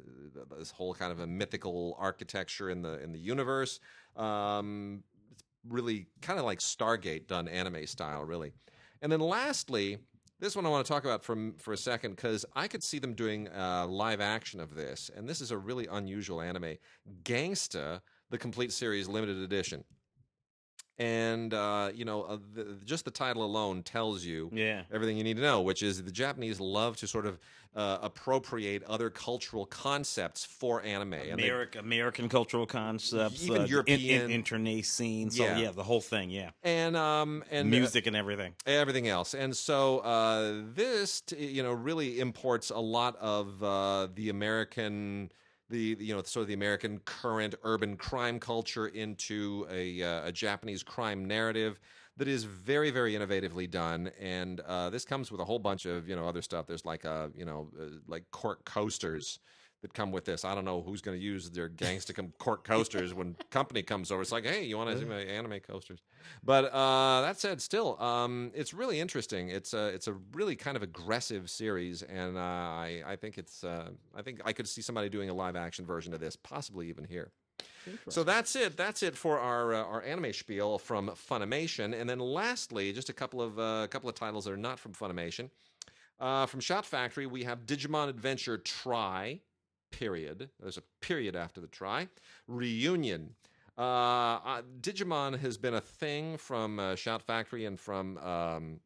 [0.56, 3.80] this whole kind of a mythical architecture in the in the universe.
[4.16, 5.02] Um,
[5.68, 8.52] really kind of like Stargate done anime style, really.
[9.00, 9.98] And then lastly,
[10.42, 12.98] this one I want to talk about from for a second because I could see
[12.98, 16.78] them doing uh, live action of this, and this is a really unusual anime,
[17.22, 19.84] Gangsta, the complete series limited edition.
[20.98, 24.82] And uh, you know, uh, the, just the title alone tells you Yeah.
[24.92, 27.38] everything you need to know, which is the Japanese love to sort of
[27.74, 31.12] uh, appropriate other cultural concepts for anime.
[31.36, 35.30] They- American cultural concepts, Even uh, European- in, in, internecine.
[35.30, 35.58] So Yeah.
[35.58, 35.70] yeah.
[35.70, 36.28] the whole thing.
[36.30, 38.52] Yeah, and um and uh, music and everything.
[38.66, 39.32] everything else.
[39.32, 45.32] And so uh, this, t- you know, really imports a lot of uh, the American,
[45.72, 50.32] the you know, sort of the American current urban crime culture into a, uh, a
[50.32, 51.80] Japanese crime narrative
[52.16, 54.10] that is very, very innovatively done.
[54.20, 56.66] And uh, this comes with a whole bunch of you know other stuff.
[56.66, 59.40] There's like a you know uh, like cork coasters.
[59.82, 60.44] That come with this.
[60.44, 64.22] I don't know who's going to use their gangsta cork coasters when company comes over.
[64.22, 65.98] It's like, hey, you want to see my anime coasters?
[66.44, 69.48] But uh, that said, still, um, it's really interesting.
[69.48, 73.64] It's a it's a really kind of aggressive series, and uh, I I think it's
[73.64, 76.88] uh, I think I could see somebody doing a live action version of this, possibly
[76.88, 77.32] even here.
[78.08, 78.76] So that's it.
[78.76, 83.12] That's it for our uh, our anime spiel from Funimation, and then lastly, just a
[83.12, 85.50] couple of uh, couple of titles that are not from Funimation.
[86.20, 89.40] Uh, from Shout Factory, we have Digimon Adventure Tri.
[89.92, 90.50] Period.
[90.60, 92.08] There's a period after the try.
[92.48, 93.34] Reunion.
[93.78, 98.80] Uh, uh, Digimon has been a thing from uh, Shout Factory and from um,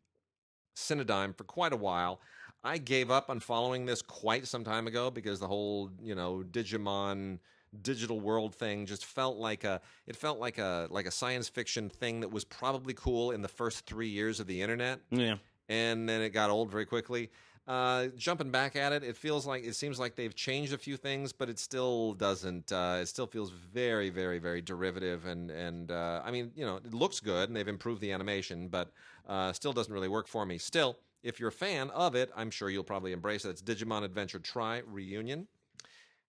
[0.76, 2.20] Cinedigm for quite a while.
[2.62, 6.44] I gave up on following this quite some time ago because the whole, you know,
[6.50, 7.38] Digimon
[7.82, 11.88] digital world thing just felt like a it felt like a like a science fiction
[11.90, 15.36] thing that was probably cool in the first 3 years of the internet Yeah,
[15.68, 17.30] and then it got old very quickly.
[17.66, 20.96] Uh, jumping back at it, it feels like it seems like they've changed a few
[20.96, 22.70] things, but it still doesn't.
[22.70, 26.76] Uh, it still feels very, very, very derivative, and and uh, I mean, you know,
[26.76, 28.92] it looks good, and they've improved the animation, but
[29.28, 30.58] uh, still doesn't really work for me.
[30.58, 33.50] Still, if you're a fan of it, I'm sure you'll probably embrace it.
[33.50, 35.48] It's Digimon Adventure Tri Reunion.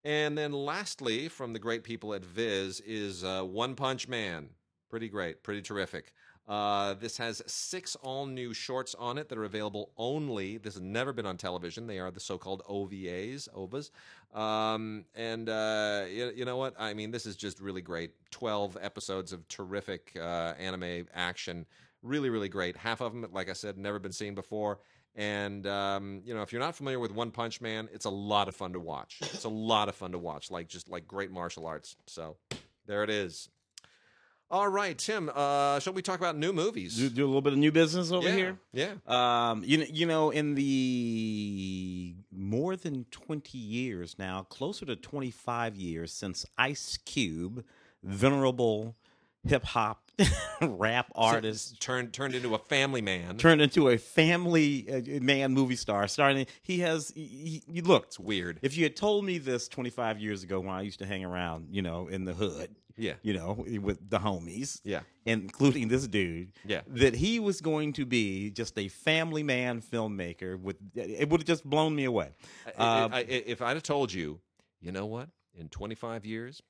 [0.04, 4.50] And then lastly, from the great people at Viz, is uh, One Punch Man.
[4.90, 6.14] Pretty great, pretty terrific.
[6.48, 10.58] Uh, this has six all new shorts on it that are available only.
[10.58, 11.88] This has never been on television.
[11.88, 13.92] They are the so called OVAs, OVAs.
[14.38, 16.74] Um, and uh, you, you know what?
[16.80, 18.12] I mean, this is just really great.
[18.32, 21.66] 12 episodes of terrific uh, anime action.
[22.02, 22.78] Really, really great.
[22.78, 24.80] Half of them, like I said, never been seen before.
[25.16, 28.48] And um, you know, if you're not familiar with One Punch Man, it's a lot
[28.48, 29.18] of fun to watch.
[29.22, 31.98] It's a lot of fun to watch, like just like great martial arts.
[32.06, 32.38] So
[32.86, 33.50] there it is.
[34.50, 35.30] All right, Tim.
[35.34, 36.96] Uh, shall we talk about new movies?
[36.96, 38.60] do, do a little bit of new business over yeah, here.
[38.72, 38.94] Yeah.
[39.06, 45.32] Um, you know, you know, in the more than twenty years now, closer to twenty
[45.32, 47.66] five years since Ice Cube,
[48.04, 48.96] venerable
[49.46, 50.12] hip hop
[50.62, 53.36] rap artist, turned turned into a family man.
[53.36, 56.08] turned into a family uh, man movie star.
[56.08, 57.12] Starting, he has.
[57.14, 58.06] He, he look.
[58.06, 58.60] it's weird.
[58.62, 61.68] If you had told me this 25 years ago when I used to hang around,
[61.72, 63.14] you know, in the hood, Yeah.
[63.22, 65.02] you know, with the homies, Yeah.
[65.26, 66.82] including this dude, Yeah.
[66.88, 71.48] that he was going to be just a family man filmmaker, with it would have
[71.48, 72.32] just blown me away.
[72.66, 74.42] I- Uh, I- I- if I'd have told you,
[74.82, 75.30] you know what?
[75.54, 76.62] In 25 years,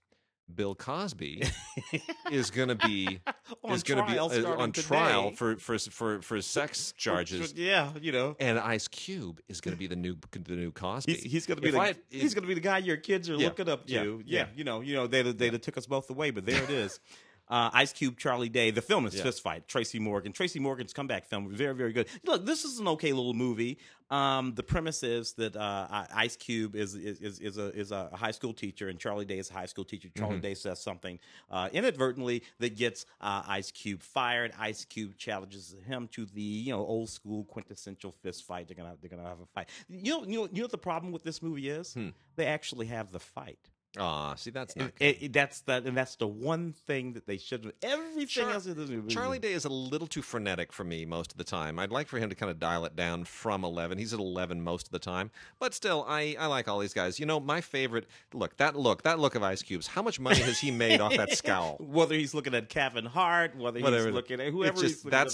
[0.54, 1.44] Bill Cosby
[2.32, 3.20] is going to be
[3.64, 7.54] On is going to be trial uh, on trial for for for for sex charges.
[7.54, 8.36] yeah, you know.
[8.40, 11.14] And Ice Cube is going to be the new the new Cosby.
[11.14, 13.36] He's, he's gonna be If the I- he's gonna be the guy your kids are
[13.36, 13.48] Yeah.
[13.48, 13.94] looking up to.
[13.94, 14.02] Yeah.
[14.04, 14.46] Yeah, Yeah.
[14.56, 17.00] you know, you know they they took us both away, but there it is.
[17.50, 18.72] Uh, Ice Cube, Charlie Day.
[18.72, 19.24] The film is Yeah.
[19.24, 19.68] Fist Fight.
[19.68, 20.34] Tracy Morgan.
[20.34, 22.08] Tracy Morgan's comeback film, very very good.
[22.26, 23.78] Look, this is an okay little movie.
[24.10, 28.32] Um, the premise is that uh, Ice Cube is is, is a is a high
[28.32, 30.10] school teacher, and Charlie Day is a high school teacher.
[30.18, 30.42] Charlie Mm-hmm.
[30.42, 34.52] Day says something uh, inadvertently that gets uh, Ice Cube fired.
[34.60, 38.68] Ice Cube challenges him to the you know old school quintessential fist fight.
[38.68, 39.70] They're gonna they're gonna have a fight.
[39.90, 41.94] You know you know, you know what the problem with this movie is?
[41.94, 42.10] Hmm.
[42.36, 43.70] They actually have the fight.
[44.00, 44.92] Ah, see that's not.
[45.00, 47.74] It- it- it- that's that, and that's the one thing that they should.
[47.82, 49.14] Everything Char- else in this movie.
[49.14, 51.80] Charlie Day is a little too frenetic for me most of the time.
[51.80, 53.98] I'd like for him to kind of dial it down from 11.
[53.98, 55.32] He's at 11 most of the time.
[55.60, 57.20] But still, I, I like all these guys.
[57.20, 59.88] You know, my favorite look, that look, that look of Ice Cube's.
[59.88, 61.78] How much money has he made off that scowl?
[61.80, 65.32] Whether he's looking at Kevin Hart, whether he's looking at whoever just that at.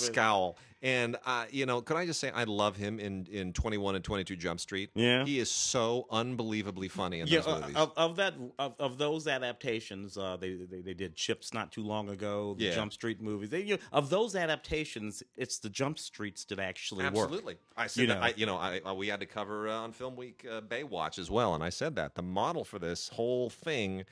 [0.83, 3.77] Scowl And uh, you know, could I just say I love him in in Twenty
[3.77, 4.89] One and Twenty Two Jump Street.
[4.95, 5.25] Yeah.
[5.25, 7.75] he is so unbelievably funny in Yeah, those uh, movies.
[7.75, 11.83] of, of that of, of those adaptations, uh, they, they they did Chips not too
[11.83, 12.55] long ago.
[12.57, 12.75] The Yeah.
[12.75, 13.49] Jump Street movies.
[13.49, 17.13] They, you know, of those adaptations, it's the Jump Streets that actually work.
[17.13, 18.19] Absolutely, I said You that.
[18.19, 18.25] know.
[18.25, 21.17] I, you know, I, uh, we had to cover uh, on Film Week uh, Baywatch
[21.19, 24.03] as well, and I said that the model for this whole thing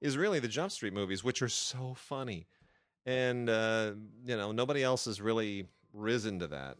[0.00, 2.46] is really the Jump Street movies, which are so funny,
[3.06, 3.92] and uh,
[4.26, 5.66] you know, nobody else is really
[5.98, 6.76] risen to that.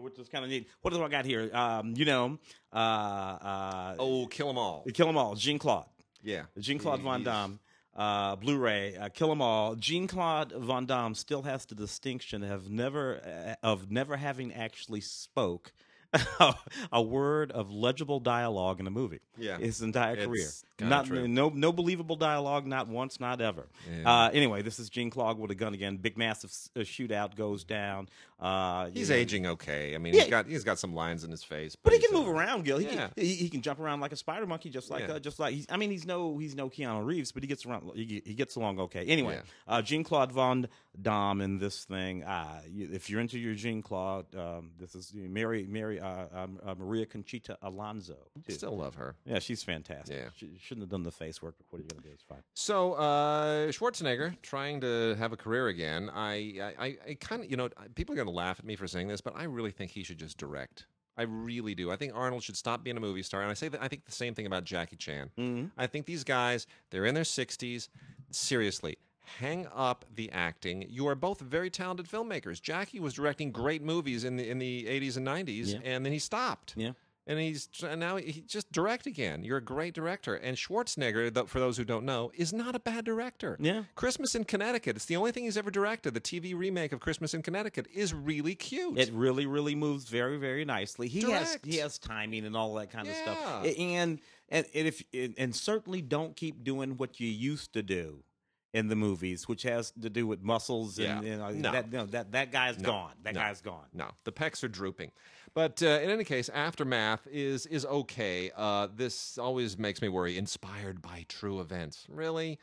[0.00, 0.68] Which is kind of neat.
[0.80, 1.48] What do I got here?
[1.54, 2.38] Um, you know,
[2.72, 4.84] uh, uh, Oh, kill 'em all!
[4.92, 5.86] Kill 'Em All, Jean Claude.
[6.24, 7.60] Yeah, Jean Claude Van Damme,
[7.94, 9.76] uh, Blu-ray, uh, Kill 'Em All.
[9.76, 15.00] Jean Claude Van Damme still has the distinction of never uh, of never having actually
[15.00, 15.72] spoke
[16.92, 19.20] a word of legible dialogue in a movie.
[19.38, 19.58] Yeah.
[19.58, 20.48] his entire It's career.
[20.88, 21.26] Not true.
[21.28, 23.68] no no believable dialogue, not once, not ever.
[23.90, 24.10] Yeah.
[24.26, 25.96] Uh, anyway, this is Jean Claude with a gun again.
[25.96, 28.08] Big massive uh, shootout goes down.
[28.40, 29.94] Uh, He's know, aging okay.
[29.94, 30.22] I mean, Yeah.
[30.22, 32.64] he's got he's got some lines in his face, But he he's, can move around,
[32.64, 32.78] Gil.
[32.78, 33.08] He, yeah.
[33.08, 35.14] can, he, he can jump around like a spider monkey, just like Yeah.
[35.14, 35.66] uh, just like he's.
[35.70, 37.90] I mean, he's no he's no Keanu Reeves, but he gets around.
[37.94, 39.04] He, he gets along okay.
[39.06, 39.74] Anyway, Yeah.
[39.76, 40.66] uh, Jean Claude Van
[41.00, 42.24] Damme in this thing.
[42.24, 46.58] Uh, you, if you're into your Jean Claude, um, this is Mary Mary uh, um,
[46.66, 48.16] uh, Maria Conchita Alonso.
[48.44, 48.52] too.
[48.54, 49.14] Still love her.
[49.24, 50.16] yeah, she's fantastic.
[50.16, 50.28] Yeah.
[50.36, 52.08] She shouldn't have done the face work, but what are you gonna do?
[52.14, 52.42] It's fine.
[52.54, 56.10] So uh, Schwarzenegger trying to have a career again.
[56.14, 58.86] I I, I kind of you know people are going to laugh at me for
[58.86, 60.86] saying this, but I really think he should just direct.
[61.18, 61.90] I really do.
[61.90, 64.06] I think Arnold should stop being a movie star, and I say that I think
[64.06, 65.30] the same thing about Jackie Chan.
[65.38, 65.66] Mm-hmm.
[65.76, 67.90] I think these guys they're in their sixties.
[68.30, 68.96] Seriously.
[69.38, 70.84] Hang up the acting.
[70.88, 72.60] You are both very talented filmmakers.
[72.60, 75.78] Jackie was directing great movies in the in the 80s and 90s, Yeah.
[75.84, 76.92] and then he stopped Yeah.
[77.26, 79.44] And he's and now he just direct again.
[79.44, 80.34] You're a great director.
[80.34, 83.56] And Schwarzenegger, for those who don't know, is not a bad director.
[83.60, 83.84] Yeah.
[83.94, 84.96] Christmas in Connecticut.
[84.96, 86.14] It's the only thing he's ever directed.
[86.14, 88.98] The TV remake of Christmas in Connecticut is really cute.
[88.98, 91.08] It really, really moves very, very nicely.
[91.08, 93.38] He has he has timing and all that kind of stuff.
[93.64, 93.70] Yeah.
[93.70, 98.24] And and if and- and certainly don't keep doing what you used to do
[98.72, 101.30] in the movies, which has to do with muscles and Yeah.
[101.32, 101.72] you know, No.
[101.72, 102.86] that no, that that guy's No.
[102.86, 103.12] gone.
[103.22, 103.40] That No.
[103.40, 103.86] guy's gone.
[103.92, 105.12] No, the pecs are drooping.
[105.54, 108.50] But uh, in any case, Aftermath is is okay.
[108.56, 110.38] Uh, this always makes me worry.
[110.38, 112.58] Inspired by true events, really.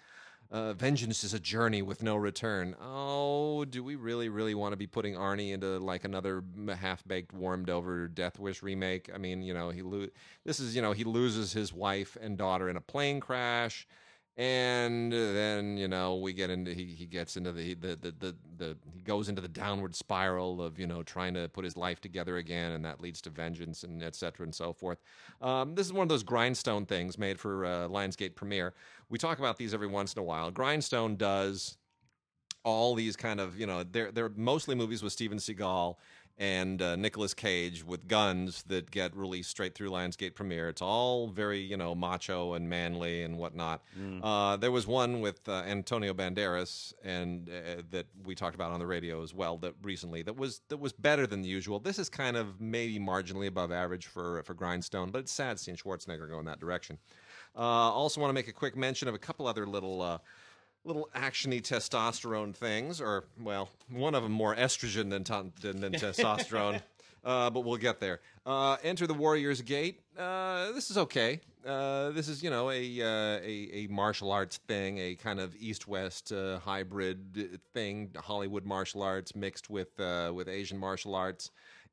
[0.51, 2.75] Uh, vengeance is a journey with no return.
[2.81, 8.07] Oh, do we really, really want to be putting Arnie into like another half-baked, warmed-over
[8.07, 9.11] Death Wish remake?
[9.13, 10.07] I mean, you know, he lo-
[10.43, 13.87] this is you know he loses his wife and daughter in a plane crash
[14.39, 18.35] and then you know we get into he, he gets into the the, the the
[18.57, 21.99] the he goes into the downward spiral of you know trying to put his life
[21.99, 24.99] together again and that leads to vengeance and et cetera and so forth.
[25.41, 28.73] Um, this is one of those grindstone things made for uh, lionsgate premiere
[29.09, 30.51] we talk about these every once in a while.
[30.51, 31.77] Grindstone does
[32.63, 35.95] all these kind of you know they're they're mostly movies with Steven Seagal
[36.39, 40.69] and uh, Nicolas Cage with guns that get released straight through Lionsgate Premiere.
[40.69, 43.83] It's all very you know macho and manly and whatnot.
[44.23, 48.79] Uh, there was one with uh, Antonio Banderas and uh, that we talked about on
[48.79, 51.79] the radio as well that recently that was that was better than the usual.
[51.79, 55.75] This is kind of maybe marginally above average for for Grindstone, but it's sad seeing
[55.75, 56.97] Schwarzenegger go in that direction.
[57.55, 60.21] Uh, also want to make a quick mention of a couple other little.
[60.85, 65.23] Little actiony testosterone things, or well, one of them more estrogen than
[65.61, 66.81] than, than testosterone.
[67.21, 68.21] Uh, but we'll get there.
[68.45, 69.99] Uh, Enter the Warrior's Gate.
[70.17, 71.41] Uh, this is okay.
[71.65, 75.53] Uh, this is you know a, uh, a a martial arts thing, a kind of
[75.59, 81.51] east-west uh, hybrid thing, Hollywood martial arts mixed with uh, with Asian martial arts,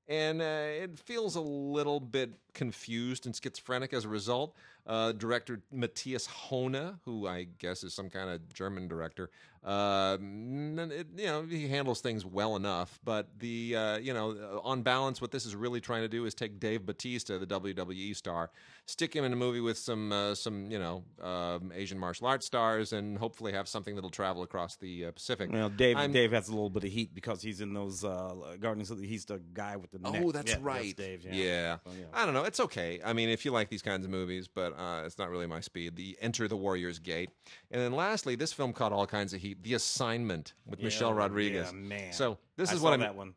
[0.09, 4.57] and uh, it feels a little bit confused and schizophrenic as a result.
[4.87, 9.31] Uh, director Matthias Hoene, who I guess is some kind of German director,
[9.64, 12.99] uh, it- you know he handles things well enough.
[13.05, 16.35] But the uh, you know on balance, what this is really trying to do is
[16.35, 18.51] take Dave Batista, the WWE star,
[18.87, 22.47] stick him in a movie with some uh, some you know um, Asian martial arts
[22.47, 25.51] stars, and hopefully have something that'll travel across the uh, Pacific.
[25.53, 28.35] Well, Dave I'm- Dave has a little bit of heat because he's in those uh,
[28.61, 29.07] Guardians of the.
[29.09, 29.99] He's the guy with the.
[29.99, 30.23] neck.
[30.25, 30.97] Oh, that's Yeah, right.
[30.97, 31.25] Dave.
[31.25, 31.33] Yeah.
[31.33, 31.77] Yeah.
[31.85, 32.05] So, yeah.
[32.14, 32.45] I don't know.
[32.46, 33.00] It's okay.
[33.04, 35.61] I mean, if you like these kinds of movies, but uh, it's not really my
[35.61, 35.96] speed.
[35.96, 37.30] The Enter the Warrior's Gate,
[37.70, 39.62] and then lastly, this film caught all kinds of heat.
[39.62, 41.72] The Assignment with Michelle Rodriguez.
[41.72, 42.12] yeah, man.
[42.12, 43.34] So this I is what that one.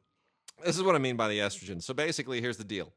[0.64, 1.82] This is what I mean by the estrogen.
[1.82, 2.94] So basically, here's the deal.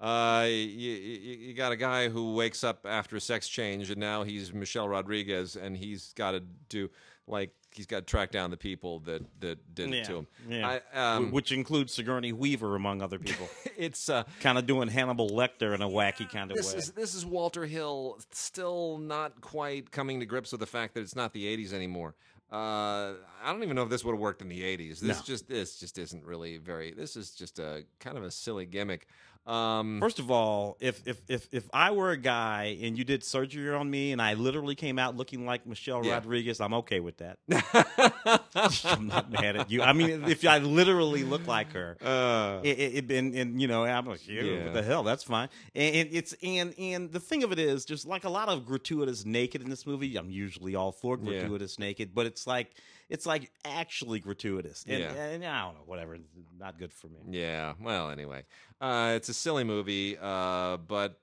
[0.00, 3.98] Uh, you, you, you got a guy who wakes up after a sex change, and
[3.98, 6.90] now he's Michelle Rodriguez, and he's got to do
[7.26, 10.26] like he's got to track down the people that that did it to him.
[10.48, 10.78] yeah.
[10.94, 13.48] I, um, Which includes Sigourney Weaver, among other people.
[13.76, 16.78] it's uh, kind of doing Hannibal Lecter in a wacky kind of this way.
[16.78, 21.00] is this is Walter Hill still not quite coming to grips with the fact that
[21.00, 22.14] it's not the 80s anymore.
[22.50, 25.00] Uh, I don't even know if this would have worked in the '80s.
[25.00, 25.22] This No.
[25.24, 26.92] just this just isn't really very.
[26.92, 29.08] This is just a kind of a silly gimmick.
[29.46, 33.22] Um, First of all, if if if if I were a guy and you did
[33.22, 36.14] surgery on me and I literally came out looking like Michelle Yeah.
[36.14, 37.38] Rodriguez, I'm okay with that.
[38.84, 39.82] I'm not mad at you.
[39.82, 42.78] I mean, if I literally look like her, uh, it,
[43.08, 44.64] it, and, and you know, I'm like, yeah, Yeah.
[44.64, 45.02] what the hell?
[45.04, 45.48] That's fine.
[45.74, 48.66] And, and it's and and the thing of it is, just like a lot of
[48.66, 51.24] gratuitous naked in this movie, I'm usually all for Yeah.
[51.40, 52.72] gratuitous naked, but it's like
[53.08, 55.12] it's like actually gratuitous, and, Yeah.
[55.14, 56.18] and I don't know, whatever.
[56.58, 57.20] Not good for me.
[57.30, 57.74] yeah.
[57.80, 58.44] Well, anyway,
[58.80, 61.20] uh, it's a silly movie, uh, but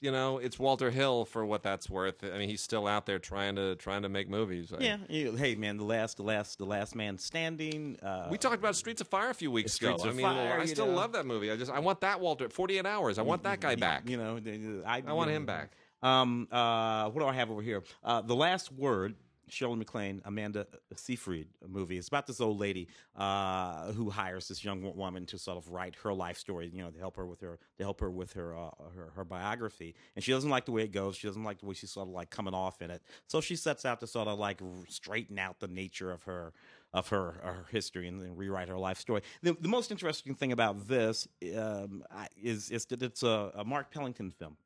[0.00, 2.22] you know, it's Walter Hill for what that's worth.
[2.22, 4.70] I mean, he's still out there trying to trying to make movies.
[4.70, 7.98] I- Yeah, hey man, the last, the last, the last man standing.
[8.02, 9.96] Uh, We talked about Streets of Fire a few weeks ago.
[10.04, 10.92] I mean, Fire, I still know.
[10.94, 11.50] love that movie.
[11.50, 12.50] I just I want that Walter.
[12.50, 13.18] Forty Eight Hours.
[13.18, 14.06] I want that guy back.
[14.08, 14.38] You know,
[14.86, 15.72] I, I want you him back.
[16.02, 17.82] Um, uh, what do I have over here?
[18.02, 19.14] Uh, the last word.
[19.48, 21.98] Shirley MacLaine, Amanda Seyfried movie.
[21.98, 25.96] It's about this old lady uh, who hires this young woman to sort of write
[26.02, 28.56] her life story, you know, to help her with her to help her with her
[28.56, 29.94] uh, her, her biography.
[30.16, 31.16] And she doesn't like the way it goes.
[31.16, 33.02] She doesn't like the way she's sort of like coming off in it.
[33.26, 36.52] So she sets out to sort of like straighten out the nature of her
[36.94, 39.22] of her, her history and, then rewrite her life story.
[39.42, 41.26] The, the most interesting thing about this
[41.58, 42.04] um,
[42.40, 44.56] is is that it's a, a Mark Pellington film.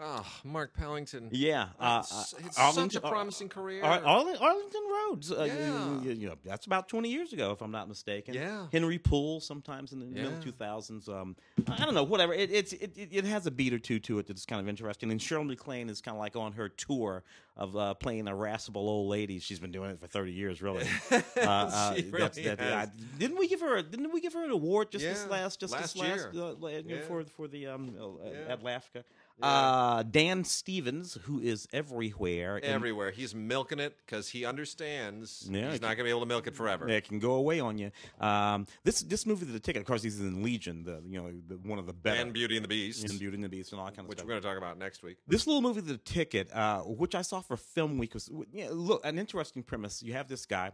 [0.00, 1.28] Oh, Mark Pellington.
[1.32, 3.82] Yeah, uh, It's- uh, it's such a promising career.
[3.82, 5.32] Ar- Arling- Arlington Roads.
[5.32, 6.00] Uh, Yeah.
[6.02, 8.34] you, you know, that's about 20 years ago, if I'm not mistaken.
[8.34, 8.68] Yeah.
[8.70, 11.08] Henry Poole, sometimes in the middle 2000s.
[11.08, 11.34] Um,
[11.66, 12.32] I don't know, whatever.
[12.32, 15.10] It, it's it, it, has a beat or two to it that's kind of interesting.
[15.10, 17.24] And Shirley MacLaine is kind of like on her tour
[17.56, 19.42] of uh, playing irascible old ladies.
[19.42, 20.86] She's been doing it for 30 years, really.
[21.10, 22.50] Uh, uh, that's- really.
[22.50, 22.86] I-
[23.18, 23.76] didn't we give her?
[23.78, 26.42] A, didn't we give her an award just this last just last this last year.
[26.44, 27.00] uh, la- you know, Yeah.
[27.02, 28.52] for for the um uh, Yeah.
[28.52, 29.02] at LAFCA?
[29.40, 32.60] Uh, Dan Stevens, who is everywhere.
[32.62, 33.10] Everywhere.
[33.10, 36.46] He's milking it because he understands Yeah, he's not going to be able to milk
[36.46, 36.88] it forever.
[36.88, 37.90] It can go away on you.
[38.20, 41.56] Um, this this movie, The Ticket, of course, he's in Legion, the you know the,
[41.56, 43.80] one of the better And Beauty and the Beast, in Beauty and the Beast and
[43.80, 44.26] all that kind of which stuff.
[44.26, 45.18] Which we're going to talk about next week.
[45.26, 49.04] This little movie, The Ticket, uh, which I saw for Film Week, was yeah, look
[49.04, 50.02] an interesting premise.
[50.02, 50.72] You have this guy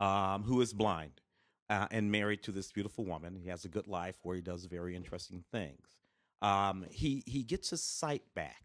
[0.00, 1.20] um, who is blind
[1.70, 3.36] uh, and married to this beautiful woman.
[3.36, 5.86] He has a good life where he does very interesting things.
[6.44, 8.64] Um, he he gets his sight back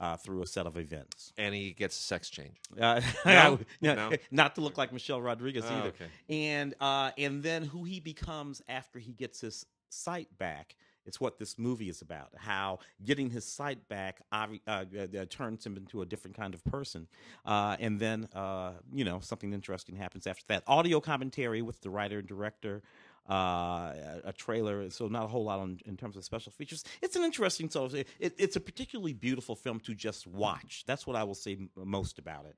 [0.00, 1.32] uh, through a set of events.
[1.38, 2.56] And he gets a sex change.
[2.78, 3.58] Uh, No?
[3.80, 4.12] no, No?
[4.30, 5.88] not to look like Michelle Rodriguez Oh, either.
[5.88, 6.06] okay.
[6.28, 10.74] And uh, and then who he becomes after he gets his sight back.
[11.04, 12.30] It's what this movie is about.
[12.36, 16.64] How getting his sight back uh, uh, uh, turns him into a different kind of
[16.64, 17.08] person.
[17.44, 20.62] Uh, and then, uh, you know, something interesting happens after that.
[20.68, 22.82] Audio commentary with the writer and director.
[23.28, 26.82] Uh, a, trailer, so not a whole lot on, in terms of special features.
[27.00, 30.82] It's an interesting, so it, it, it's a particularly beautiful film to just watch.
[30.88, 32.56] That's what I will say most about it.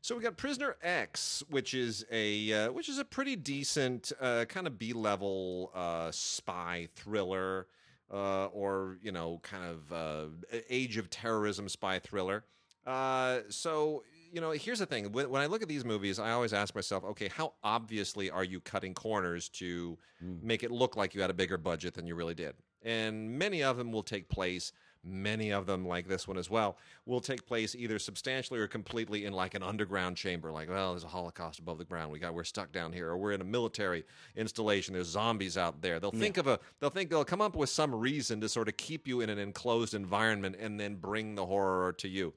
[0.00, 4.44] So we got Prisoner X, which is a uh, which is a pretty decent uh,
[4.44, 7.66] kind of B level uh, spy thriller,
[8.12, 12.44] uh, or you know, kind of uh, age of terrorism spy thriller.
[12.86, 14.02] Uh, so
[14.34, 16.74] you know, here's the thing: when, when I look at these movies, I always ask
[16.74, 20.34] myself, okay, how obviously are you cutting corners to hmm.
[20.42, 22.54] make it look like you had a bigger budget than you really did?
[22.82, 24.72] And many of them will take place
[25.06, 29.26] many of them like this one as well will take place either substantially or completely
[29.26, 32.10] in like an underground chamber like well there's a holocaust above the ground.
[32.10, 33.10] We got we're stuck down here.
[33.10, 34.04] Or we're in a military
[34.36, 34.94] installation.
[34.94, 36.00] There's zombies out there.
[36.00, 38.76] They'll think of a they'll think they'll come up with some reason to sort of
[38.76, 42.32] keep you in an enclosed environment and then bring the horror to you.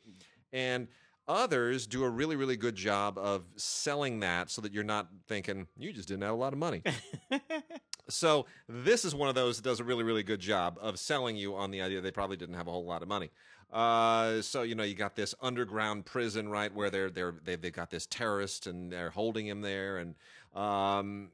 [0.51, 0.87] And
[1.27, 5.67] others do a really really good job of selling that so that you're not thinking
[5.77, 6.81] you just didn't have a lot of money
[8.09, 11.35] so this is one of those that does a really, really good job of selling
[11.35, 13.29] you on the idea they probably didn't have a whole lot of money.
[13.71, 17.73] Uh, so you know you got this underground prison, right, where they're they're they've, they've
[17.73, 20.15] got this terrorist and they're holding him there, and
[20.55, 21.29] um,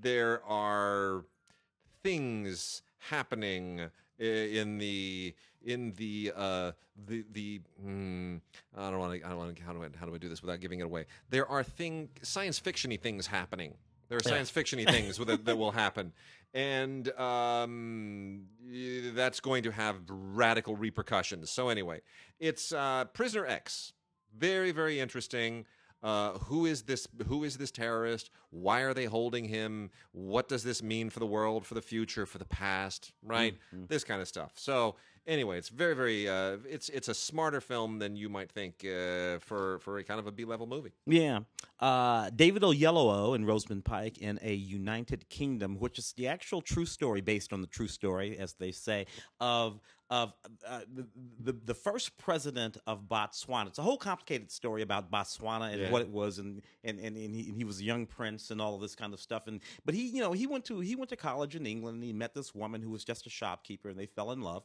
[0.00, 1.24] there are
[2.02, 3.88] things happening
[4.18, 5.34] in the
[5.64, 6.72] in the uh
[7.06, 8.40] the the mm,
[8.76, 10.28] I don't want to I don't want to how do I how do I do
[10.28, 11.06] this without giving it away?
[11.30, 13.74] There are thing science fictiony things happening.
[14.08, 16.12] There are science fictiony things that, that will happen,
[16.52, 18.46] and um,
[19.14, 21.50] that's going to have radical repercussions.
[21.50, 22.00] So anyway,
[22.40, 23.92] it's uh, Prisoner X.
[24.36, 25.64] Very very interesting.
[26.02, 27.06] Uh, who is this?
[27.28, 28.30] Who is this terrorist?
[28.50, 29.90] Why are they holding him?
[30.12, 33.12] What does this mean for the world, for the future, for the past?
[33.22, 34.52] Right, this kind of stuff.
[34.56, 34.96] So
[35.26, 36.28] Anyway, it's very, very.
[36.28, 40.18] Uh, it's it's a smarter film than you might think uh, for for a kind
[40.18, 40.92] of a B level movie.
[41.06, 41.40] Yeah.
[41.78, 46.86] Uh, David Oyelowo and Rosamund Pike in A United Kingdom, which is the actual true
[46.86, 49.06] story based on the true story, as they say,
[49.40, 50.32] of of
[50.66, 51.06] uh, the,
[51.38, 53.68] the the first president of Botswana.
[53.68, 55.90] It's a whole complicated story about Botswana and Yeah.
[55.92, 58.60] what it was, and and and, and, he, and he was a young prince and
[58.60, 59.46] all of this kind of stuff.
[59.46, 62.04] And but he, you know, he went to he went to college in England and
[62.04, 64.64] he met this woman who was just a shopkeeper, and they fell in love.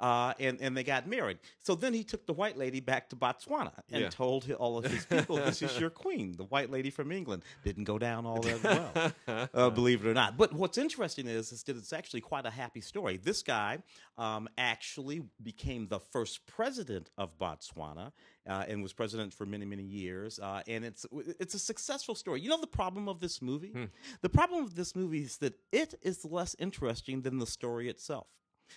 [0.00, 1.38] Uh, and and they got married.
[1.60, 4.08] So then he took the white lady back to Botswana and Yeah.
[4.10, 7.84] told all of his people, "This is your queen, the white lady from England." Didn't
[7.84, 10.36] go down all that well, uh, believe it or not.
[10.36, 13.16] But what's interesting is, is that it's actually quite a happy story.
[13.16, 13.78] This guy
[14.18, 18.12] um, actually became the first president of Botswana.
[18.48, 21.04] Uh, and was president for many, many years, uh, and it's
[21.40, 22.40] it's a successful story.
[22.40, 23.74] You know the problem of this movie?
[24.20, 28.28] The problem of this movie is that it is less interesting than the story itself.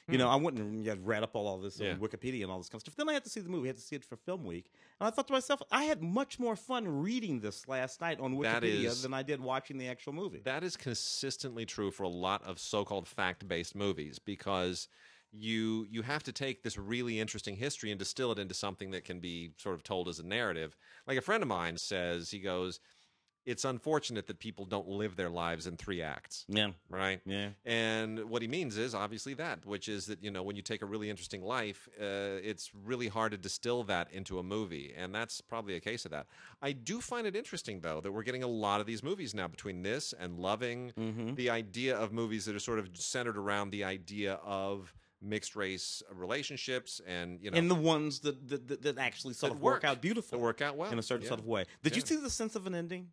[0.08, 0.32] You know, mm.
[0.32, 1.94] I went and mm, yeah, read up all, all this Yeah.
[1.94, 2.96] on Wikipedia and all this kind of stuff.
[2.96, 3.68] Then I had to see the movie.
[3.68, 4.72] I had to see it for Film Week.
[5.00, 8.36] And I thought to myself, I had much more fun reading this last night on
[8.36, 10.42] Wikipedia is- than I did watching the actual movie.
[10.44, 14.88] That is consistently true for a lot of so-called fact-based movies because
[15.32, 19.06] you you have to take this really interesting history and distill it into something that
[19.06, 20.76] can be sort of told as a narrative.
[21.06, 22.80] Like a friend of mine says, he goes,
[23.46, 26.72] "It's unfortunate that people don't live their lives in three acts." yeah.
[26.90, 27.22] Right?
[27.26, 27.50] Yeah.
[27.66, 30.82] And what he means is obviously that, which is that, you know, when you take
[30.82, 32.04] a really interesting life, uh,
[32.44, 34.94] it's really hard to distill that into a movie.
[34.98, 36.28] And that's probably a case of that.
[36.62, 39.48] I do find it interesting, though, that we're getting a lot of these movies now
[39.48, 41.36] between this and Loving, Mm-hmm.
[41.36, 46.02] the idea of movies that are sort of centered around the idea of mixed race
[46.12, 49.76] relationships and, you know, And the ones that that, that, actually sort That of work,
[49.76, 49.84] work.
[49.84, 50.38] out beautifully.
[50.38, 50.92] that work out well.
[50.92, 51.30] in a certain Yeah.
[51.30, 51.66] sort of way.
[51.84, 53.10] Did you see the sense of an ending?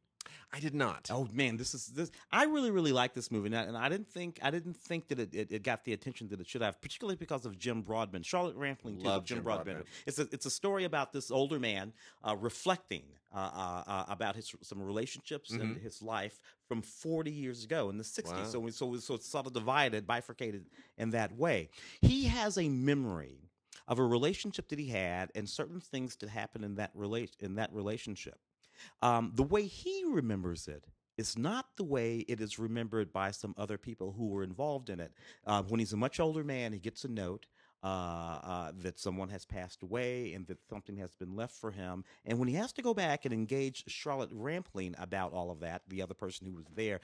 [0.52, 1.08] I did not.
[1.12, 2.10] Oh man, this is this.
[2.30, 5.08] I really, really like this movie, and I, and I didn't think I didn't think
[5.08, 7.82] that it, it, it got the attention that it should have, particularly because of Jim
[7.82, 9.04] Broadbent, Charlotte Rampling, too.
[9.04, 9.76] Love Jim, Jim Broadbent.
[9.78, 9.86] Broadbent.
[10.06, 11.92] It's a it's a story about this older man
[12.24, 17.64] uh, reflecting uh, uh, uh, about his some relationships and his life from 40 years
[17.64, 18.32] ago in the 60s.
[18.32, 18.44] Wow.
[18.44, 20.66] So we- so so it's sort of divided, bifurcated
[20.96, 21.68] in that way.
[22.00, 23.50] He has a memory
[23.88, 27.54] of a relationship that he had and certain things that happened in that relate in
[27.56, 28.38] that relationship.
[29.02, 33.54] Um, the way he remembers it is not the way it is remembered by some
[33.56, 35.12] other people who were involved in it.
[35.46, 37.46] Uh, when he's a much older man, he gets a note
[37.82, 37.86] uh,
[38.42, 42.04] uh, that someone has passed away and that something has been left for him.
[42.24, 45.82] And when he has to go back and engage Charlotte Rampling about all of that,
[45.88, 47.00] the other person who was there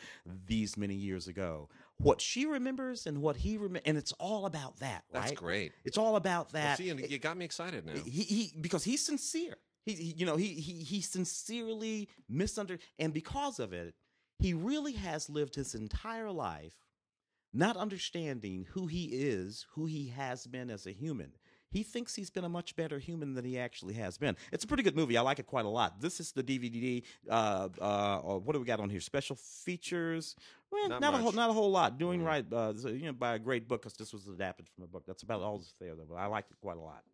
[0.46, 1.68] these many years ago,
[1.98, 5.22] what she remembers and what he remembers, and it's all about that, right?
[5.22, 5.72] That's great.
[5.84, 6.78] It's all about Well, that.
[6.78, 7.92] see, you got me excited now.
[8.04, 9.56] He, he because he's sincere.
[9.84, 13.94] He, he you know he he he sincerely misunderstood, and because of it,
[14.38, 16.74] he really has lived his entire life
[17.52, 21.32] not understanding who he is, who he has been as a human.
[21.70, 24.36] He thinks he's been a much better human than he actually has been.
[24.52, 25.16] It's a pretty good movie.
[25.16, 26.00] I like it quite a lot.
[26.00, 27.02] This is the DVD.
[27.28, 29.00] Uh, uh, what do we got on here?
[29.00, 30.36] Special features.
[30.70, 31.98] Well, Not not, a whole, not a whole lot.
[31.98, 32.26] Doing Mm.
[32.26, 35.04] right, uh, you know, by a great book because this was adapted from a book.
[35.06, 35.94] That's about all that's there.
[35.94, 37.04] Though, but I liked it quite a lot.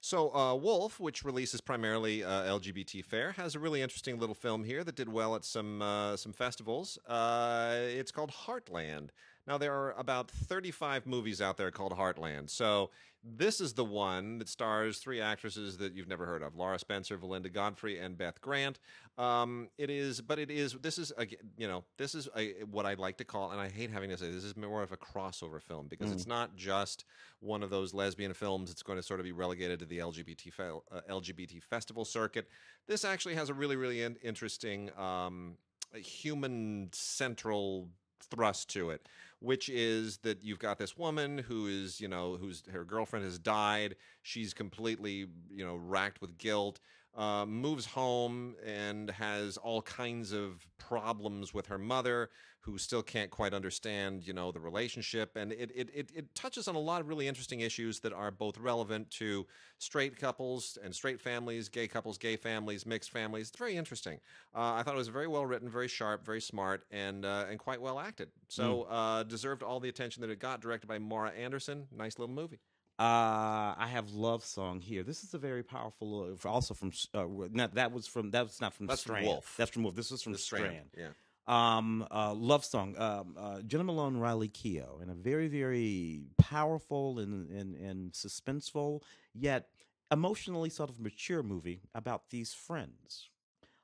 [0.00, 4.62] So, uh, Wolf, which releases primarily uh, LGBT fare, has a really interesting little film
[4.62, 6.98] here that did well at some uh, some festivals.
[7.06, 9.08] Uh, it's called Heartland.
[9.46, 12.50] Now, there are about 35 movies out there called Heartland.
[12.50, 12.90] So,
[13.24, 17.18] this is the one that stars three actresses that you've never heard of: Laura Spencer,
[17.18, 18.78] Velinda Godfrey, and Beth Grant.
[19.16, 20.74] Um, it is, but it is.
[20.74, 23.68] This is, a, you know, this is a, what I like to call, and I
[23.68, 27.04] hate having to say this is more of a crossover film because it's not just
[27.40, 28.70] one of those lesbian films.
[28.70, 32.48] It's going to sort of be relegated to the LGBT fe- uh, LGBT festival circuit.
[32.86, 35.56] This actually has a really, really in- interesting um,
[35.94, 37.88] human central
[38.20, 39.08] thrust to it,
[39.40, 43.38] which is that you've got this woman who is, you know, whose her girlfriend has
[43.38, 43.96] died.
[44.22, 46.80] She's completely, you know, racked with guilt.
[47.18, 53.28] Uh, moves home and has all kinds of problems with her mother, who still can't
[53.28, 55.34] quite understand, you know, the relationship.
[55.34, 58.30] And it it, it it touches on a lot of really interesting issues that are
[58.30, 59.48] both relevant to
[59.78, 63.48] straight couples and straight families, gay couples, gay families, mixed families.
[63.48, 64.20] It's very interesting.
[64.54, 67.58] Uh, I thought it was very well written, very sharp, very smart, and uh, and
[67.58, 68.28] quite well acted.
[68.46, 70.60] So uh, deserved all the attention that it got.
[70.60, 71.88] Directed by Maura Anderson.
[71.90, 72.60] Nice little movie.
[72.98, 75.04] Uh, I have love song here.
[75.04, 76.36] This is a very powerful.
[76.44, 79.26] Also from uh, not that was from that was not from That's from Strand.
[79.26, 79.54] Wolf.
[79.56, 79.94] That's from Wolf.
[79.94, 80.90] This was from The Strand.
[80.96, 81.08] Yeah.
[81.46, 82.98] Um, uh, love song.
[82.98, 89.02] Um, uh, Jena Malone, Riley Keough, and a very very powerful and and and suspenseful
[89.32, 89.68] yet
[90.10, 93.28] emotionally sort of mature movie about these friends.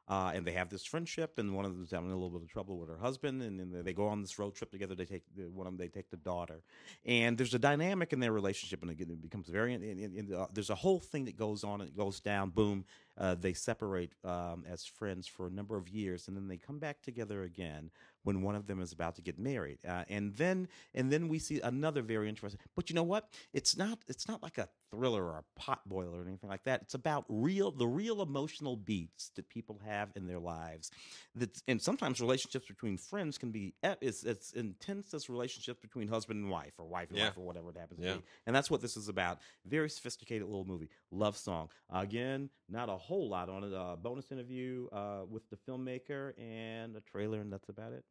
[0.06, 2.48] Uh, and they have this friendship, and one of them's having a little bit of
[2.48, 4.94] trouble with her husband, and then they go on this road trip together.
[4.94, 6.62] They take the- one of them, they take the daughter,
[7.06, 9.72] and there's a dynamic in their relationship, and again, it becomes very.
[9.72, 12.50] And, and, uh, there's a whole thing that goes on, and it goes down.
[12.50, 12.84] Boom,
[13.16, 16.78] uh, they separate um, as friends for a number of years, and then they come
[16.78, 17.90] back together again
[18.24, 21.38] when one of them is about to get married, uh, and then and then we
[21.38, 22.60] see another very interesting.
[22.74, 23.28] But you know what?
[23.52, 26.82] It's not it's not like a thriller or a pot boiler or anything like that.
[26.82, 30.90] It's about real the real emotional beats that people have in their lives.
[31.34, 36.42] That and sometimes relationships between friends can be as, as intense as relationships between husband
[36.42, 37.26] and wife or wife and Yeah.
[37.26, 38.12] wife or whatever it happens Yeah.
[38.14, 38.24] to be.
[38.46, 39.38] And that's what this is about.
[39.66, 40.88] Very sophisticated little movie.
[41.14, 41.68] Love song.
[41.92, 43.72] Again, not a whole lot on it.
[43.72, 48.04] Uh, bonus interview uh, with the filmmaker and a trailer, and that's about it.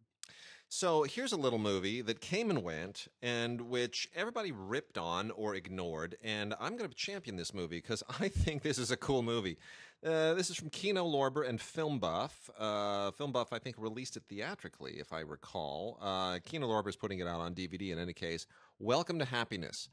[0.69, 5.53] So here's a little movie that came and went, and which everybody ripped on or
[5.53, 6.15] ignored.
[6.23, 9.57] And I'm going to champion this movie because I think this is a cool movie.
[10.03, 12.49] Uh, this is from Kino Lorber and Film Buff.
[12.57, 15.97] Uh, Film Buff, I think, released it theatrically, if I recall.
[16.01, 17.91] Uh, Kino Lorber is putting it out on DVD.
[17.91, 18.47] In any case,
[18.79, 19.89] Welcome to Happiness.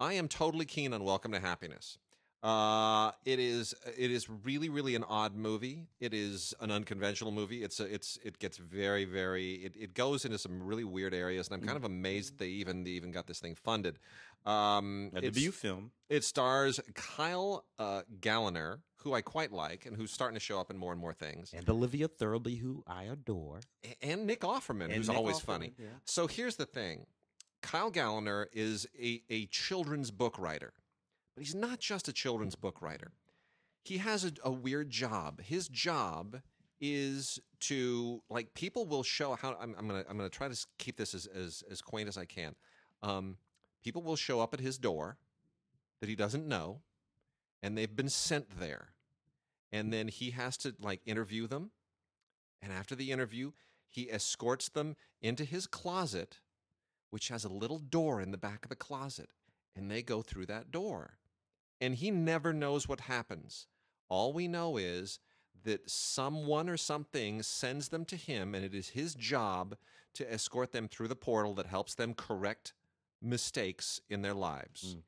[0.00, 1.98] I am totally keen on Welcome to Happiness.
[2.44, 5.86] Uh, it is it is really really an odd movie.
[5.98, 7.62] It is an unconventional movie.
[7.64, 11.48] It's a, it's it gets very very it, it goes into some really weird areas,
[11.48, 13.98] and I'm kind of amazed they even they even got this thing funded.
[14.44, 15.90] Um, A debut film.
[16.10, 20.70] it stars Kyle uh, Gallner, who I quite like, and who's starting to show up
[20.70, 23.60] in more and more things, And Olivia Thirlby, who I adore.
[24.02, 25.72] And Nick Offerman, And who's Nick always Offerman, funny.
[25.78, 25.86] yeah.
[26.04, 27.06] So here's the thing:
[27.62, 30.74] Kyle Gallner is a, a children's book writer,
[31.34, 33.12] but he's not just a children's book writer.
[33.82, 35.42] He has a, a weird job.
[35.42, 36.40] His job
[36.80, 40.96] is to like people will show how I'm, I'm gonna I'm gonna try to keep
[40.96, 42.54] this as as, as quaint as I can.
[43.02, 43.36] Um,
[43.82, 45.18] people will show up at his door
[46.00, 46.80] that he doesn't know,
[47.62, 48.90] and they've been sent there,
[49.72, 51.70] and then he has to like interview them,
[52.62, 53.52] and after the interview,
[53.88, 56.40] he escorts them into his closet,
[57.10, 59.28] which has a little door in the back of the closet,
[59.76, 61.18] and they go through that door.
[61.80, 63.66] And he never knows what happens.
[64.08, 65.18] All we know is
[65.64, 69.76] that someone or something sends them to him, and it is his job
[70.14, 72.72] to escort them through the portal that helps them correct
[73.20, 74.96] mistakes in their lives.
[74.96, 75.02] Mm.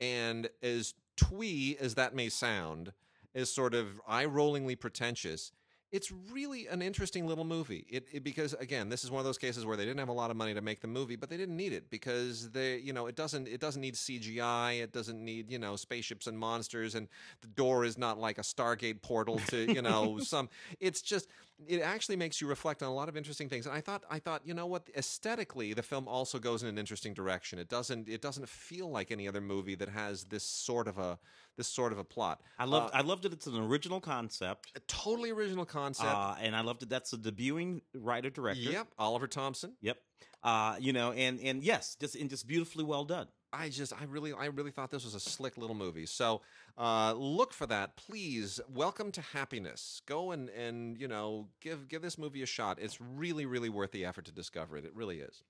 [0.00, 2.92] And as twee as that may sound,
[3.34, 5.52] as sort of eye rollingly pretentious,
[5.92, 7.84] it's really an interesting little movie.
[7.90, 10.12] It, it because again, this is one of those cases where they didn't have a
[10.12, 12.94] lot of money to make the movie, but they didn't need it because they, you
[12.94, 16.94] know, it doesn't it doesn't need CGI, it doesn't need you know spaceships and monsters,
[16.94, 17.08] and
[17.42, 20.48] the door is not like a Stargate portal to you know some.
[20.80, 21.28] It's just
[21.68, 23.66] it actually makes you reflect on a lot of interesting things.
[23.66, 26.78] And I thought I thought you know what aesthetically the film also goes in an
[26.78, 27.58] interesting direction.
[27.58, 31.18] It doesn't it doesn't feel like any other movie that has this sort of a
[31.56, 32.40] this sort of a plot.
[32.58, 32.90] I love.
[32.92, 33.32] Uh, I loved it.
[33.32, 36.08] It's an original concept, a totally original concept.
[36.08, 36.88] uh, and I loved it.
[36.88, 38.60] That's a debuting writer director.
[38.70, 39.74] Yep, Oliver Thompson.
[39.80, 39.98] Yep.
[40.42, 43.28] Uh, you know, and and yes, just and just beautifully well done.
[43.52, 46.06] I just, I really, I really thought this was a slick little movie.
[46.06, 46.40] So,
[46.78, 48.60] uh, look for that, please.
[48.72, 50.00] Welcome to Happiness.
[50.06, 52.78] Go and and you know, give give this movie a shot.
[52.80, 54.84] It's really, really worth the effort to discover it.
[54.84, 55.42] It really is.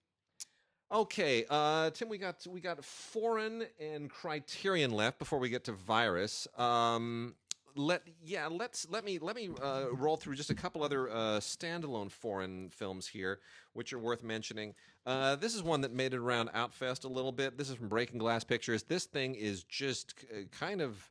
[0.92, 5.72] Okay, uh, Tim, we got we got foreign and Criterion left before we get to
[5.72, 6.46] virus.
[6.59, 7.34] Um,
[7.74, 11.14] let yeah, let's let me let me uh, roll through just a couple other uh,
[11.40, 13.40] standalone foreign films here,
[13.72, 14.74] which are worth mentioning.
[15.04, 17.58] Uh, this is one that made it around Outfest a little bit.
[17.58, 18.82] This is from Breaking Glass Pictures.
[18.84, 21.10] This thing is just uh, kind of,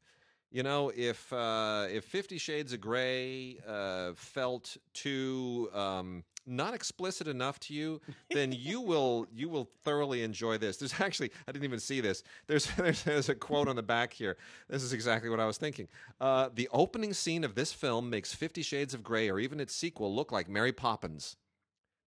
[0.52, 7.28] you know, if uh, if Fifty Shades of Grey uh, felt too um, not explicit
[7.28, 10.78] enough to you, then you will you will thoroughly enjoy this.
[10.78, 12.24] There's actually I didn't even see this.
[12.48, 14.38] There's there's, there's a quote on the back here.
[14.70, 15.88] This is exactly what I was thinking.
[16.20, 19.76] Uh, the opening scene of this film makes Fifty Shades of Grey or even its
[19.76, 21.36] sequel look like Mary Poppins.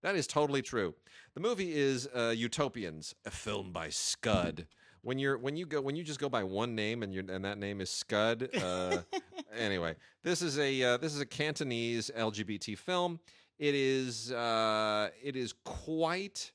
[0.03, 0.95] That is totally true.
[1.35, 4.67] The movie is uh, Utopians, a film by Scud.
[5.01, 7.45] When you're when you go when you just go by one name and you and
[7.45, 8.51] that name is Scud.
[8.55, 8.99] Uh,
[9.59, 13.19] anyway, this is a uh, this is a Cantonese LGBT film.
[13.59, 16.53] It is uh, it is quite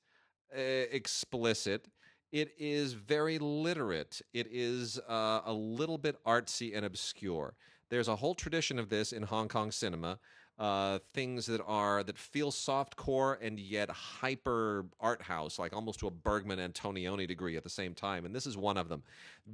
[0.56, 1.88] uh, explicit.
[2.32, 4.22] It is very literate.
[4.34, 7.56] It is uh, a little bit artsy and obscure.
[7.90, 10.20] There's a whole tradition of this in Hong Kong cinema.
[10.60, 16.00] Uh, things that are that feel soft core and yet hyper art house, like almost
[16.02, 18.26] to a Bergman Antonioni degree at the same time.
[18.26, 19.02] And this is one of them.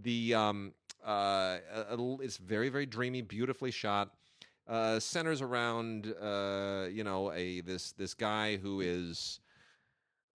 [0.01, 0.73] The um,
[1.05, 1.59] uh,
[2.21, 4.15] it's very very dreamy, beautifully shot.
[4.67, 9.39] Uh, centers around uh, you know a this this guy who is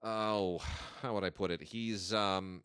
[0.02, 0.58] oh
[1.02, 1.62] how would I put it?
[1.62, 2.62] He's um,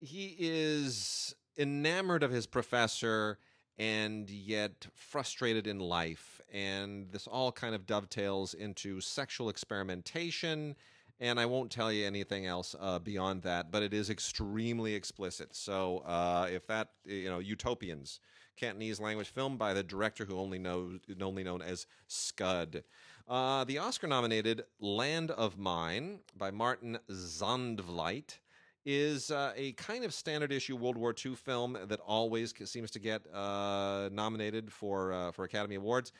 [0.00, 3.38] he is enamored of his professor
[3.78, 6.40] and yet frustrated in life.
[6.52, 10.76] And this all kind of dovetails into sexual experimentation.
[11.18, 15.54] And I won't tell you anything else uh, beyond that, but it is extremely explicit.
[15.54, 18.20] So uh, if that, you know, Utopians,
[18.56, 22.82] Cantonese language film by the director who only knows only known as Scud.
[23.28, 28.38] Uh, the Oscar-nominated Land of Mine by Martin Zandvliet
[28.86, 33.00] is uh, a kind of standard issue World War II film that always seems to
[33.00, 36.12] get uh, nominated for uh, for Academy Awards.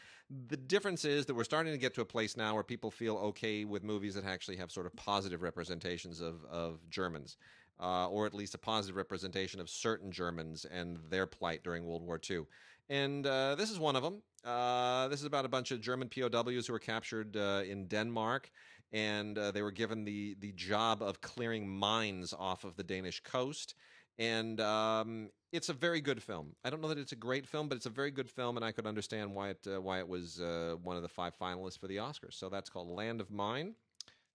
[0.48, 3.16] The difference is that we're starting to get to a place now where people feel
[3.18, 7.36] okay with movies that actually have sort of positive representations of of Germans.
[7.78, 12.02] Uh, or at least a positive representation of certain Germans and their plight during World
[12.02, 12.44] War II.
[12.88, 14.22] And uh, this is one of them.
[14.44, 18.50] Uh, this is about a bunch of German POWs who were captured in Denmark
[18.92, 23.20] and uh, they were given the the job of clearing mines off of the Danish
[23.22, 23.74] coast.
[24.18, 26.54] And um, it's a very good film.
[26.64, 28.64] I don't know that it's a great film, but it's a very good film, and
[28.64, 31.78] I could understand why it uh, why it was uh, one of the five finalists
[31.78, 32.34] for the Oscars.
[32.34, 33.74] So that's called Land of Mine,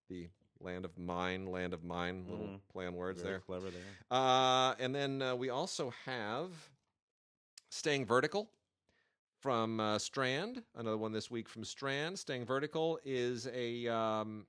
[0.09, 0.29] the
[0.63, 2.59] Land of Mine, Land of Mine, little mm.
[2.71, 3.39] play on words very there.
[3.39, 3.81] Clever there.
[4.09, 6.49] Uh, and then uh, we also have
[7.69, 8.49] Staying Vertical
[9.39, 10.63] from uh, Strand.
[10.75, 12.17] Another one this week from Strand.
[12.17, 14.45] Staying Vertical is a um,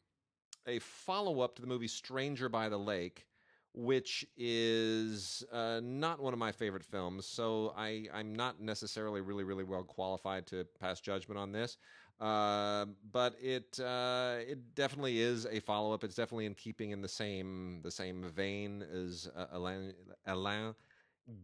[0.67, 3.27] a follow up to the movie Stranger by the Lake,
[3.75, 7.27] which is uh, not one of my favorite films.
[7.27, 11.79] So I I'm not necessarily really really well qualified to pass judgment on this.
[12.23, 16.05] Uh, but it uh, it definitely is a follow up.
[16.05, 19.93] It's definitely in keeping in the same the same vein as uh, Alain,
[20.27, 20.73] Alain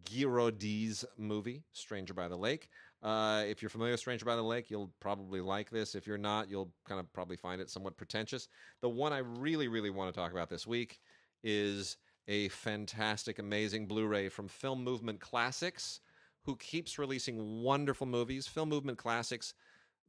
[0.04, 2.68] Guiraudie's movie Stranger by the Lake.
[3.02, 5.96] Uh, if you're familiar with Stranger by the Lake, you'll probably like this.
[5.96, 8.46] If you're not, you'll kind of probably find it somewhat pretentious.
[8.80, 11.00] The one I really, really want to talk about this week
[11.42, 11.96] is
[12.28, 16.00] a fantastic, amazing Blu ray from Film Movement Classics,
[16.42, 18.46] who keeps releasing wonderful movies.
[18.46, 19.54] Film Movement Classics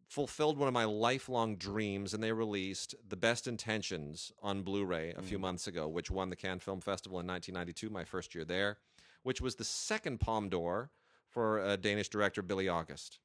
[0.09, 5.13] fulfilled one of my lifelong dreams, and they released The Best Intentions on Blu ray
[5.15, 5.41] a few mm.
[5.41, 8.77] months ago, which won the Cannes Film Festival in 1992, my first year there,
[9.21, 10.89] which was the second Palme d'Or
[11.27, 13.19] for uh, Danish director Bille August.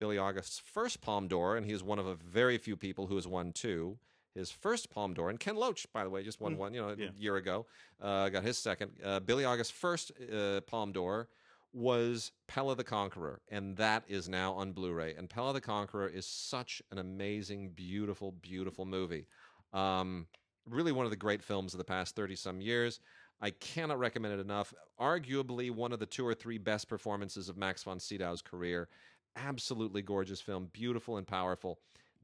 [0.00, 3.16] Bille August's first Palme d'Or, and he is one of a very few people who
[3.16, 3.98] has won two.
[4.34, 6.58] His first Palme d'Or, and Ken Loach, by the way, just won mm.
[6.58, 7.08] one, you know, yeah.
[7.08, 7.66] a year ago.
[8.00, 8.92] Uh, got his second.
[9.04, 11.28] Uh, Bille August's first uh, Palme d'Or
[11.72, 15.14] was Pelle the Conqueror, and that is now on Blu-ray.
[15.14, 19.26] And Pelle the Conqueror is such an amazing, beautiful, beautiful movie.
[19.72, 20.26] Um,
[20.68, 23.00] really, one of the great films of the past thirty some years.
[23.40, 24.74] I cannot recommend it enough.
[25.00, 28.88] Arguably one of the two or three best performances of Max von Sydow's career.
[29.36, 31.78] Absolutely gorgeous film, beautiful and powerful.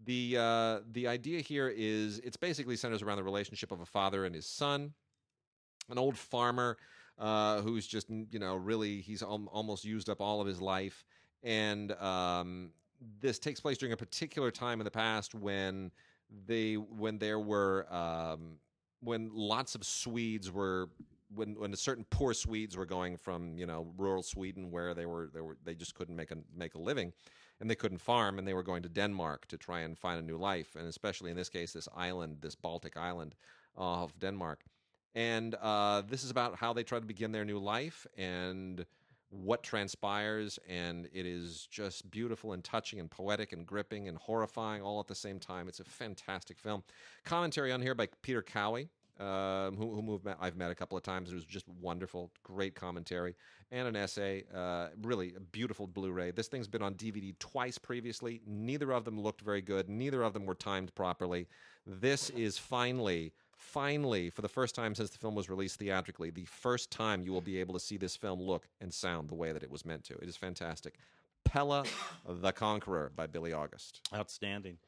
[0.05, 4.27] The uh, the idea here is it's basically centers around the relationship of a father
[4.27, 4.93] and his son,
[5.89, 6.77] an old farmer
[7.19, 11.05] uh, who's just you know really he's al- almost used up all of his life,
[11.43, 12.71] and um,
[13.21, 15.91] this takes place during a particular time in the past when
[16.47, 18.59] they when there were um,
[19.01, 20.91] when lots of Swedes were
[21.35, 25.31] when when certain poor Swedes were going from you know rural Sweden where they were
[25.33, 27.13] they were they just couldn't make a make a living
[27.61, 30.23] and they couldn't farm and they were going to Denmark to try and find a
[30.23, 30.77] new life.
[30.77, 33.35] And especially in this case this island this Baltic island
[33.77, 34.65] of Denmark
[35.17, 38.85] and uh, this is about how they try to begin their new life and
[39.31, 44.81] what transpires and it is just beautiful and touching and poetic and gripping and horrifying
[44.81, 46.85] all at the same time it's a fantastic film
[47.25, 48.89] commentary on here by peter cowie
[49.19, 51.33] um, who, whom I've met a couple of times.
[51.33, 53.35] It was just wonderful, great commentary,
[53.71, 54.45] and an essay.
[54.55, 56.33] Uh, really a beautiful Blu-ray.
[56.33, 58.43] This thing's been on DVD twice previously.
[58.47, 59.89] Neither of them looked very good.
[59.89, 61.49] Neither of them were timed properly.
[61.87, 63.33] This is finally
[63.67, 67.33] finally, for the first time since the film was released theatrically, the first time you
[67.33, 69.85] will be able to see this film look and sound the way that it was
[69.85, 70.15] meant to.
[70.15, 70.95] It is fantastic.
[71.45, 71.85] Pelle
[72.29, 74.09] the Conqueror by Bille August.
[74.15, 74.79] Outstanding.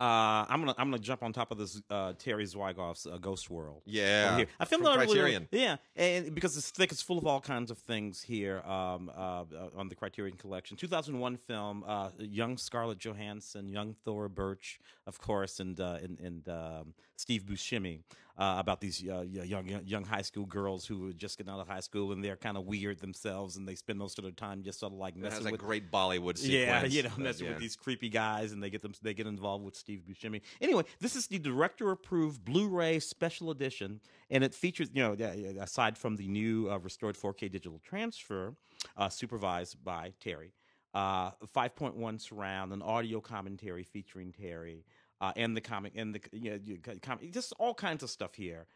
[0.00, 3.50] Uh, I'm gonna I'm gonna jump on top of this uh, Terry Zwigoff's uh, Ghost
[3.50, 3.82] World.
[3.84, 5.48] Yeah, I feel not Criterion.
[5.50, 9.10] Really, yeah, and because it's thick, it's full of all kinds of things here um,
[9.12, 9.44] uh, uh,
[9.76, 10.76] on the Criterion Collection.
[10.76, 14.78] 2001 film, uh, young Scarlett Johansson, young Thora Birch,
[15.08, 17.98] of course, and and, and um, Steve Buscemi
[18.38, 21.66] uh, about these uh, young young high school girls who are just getting out of
[21.66, 24.62] high school and they're kind of weird themselves and they spend most of their time
[24.62, 26.44] just sort of like messing with a great Bollywood sequence.
[26.44, 27.52] Yeah, you know, messing yeah.
[27.52, 30.40] with these creepy guys and they get them they get involved with Steve Buscemi.
[30.60, 35.14] Anyway, this is the director approved Blu-ray special edition and it features you know
[35.60, 38.54] aside from the new uh, restored 4K digital transfer
[38.96, 40.52] uh, supervised by Terry.
[40.94, 44.84] Uh, 5.1 surround, an audio commentary featuring Terry,
[45.20, 48.34] uh, and the comic and the you know, you, comic, just all kinds of stuff
[48.34, 48.66] here,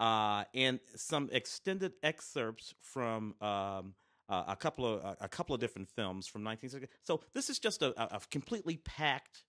[0.00, 3.94] uh, and some extended excerpts from um,
[4.28, 6.88] uh, a couple of a, couple of different films from 1960.
[7.02, 9.44] So this is just a, a completely packed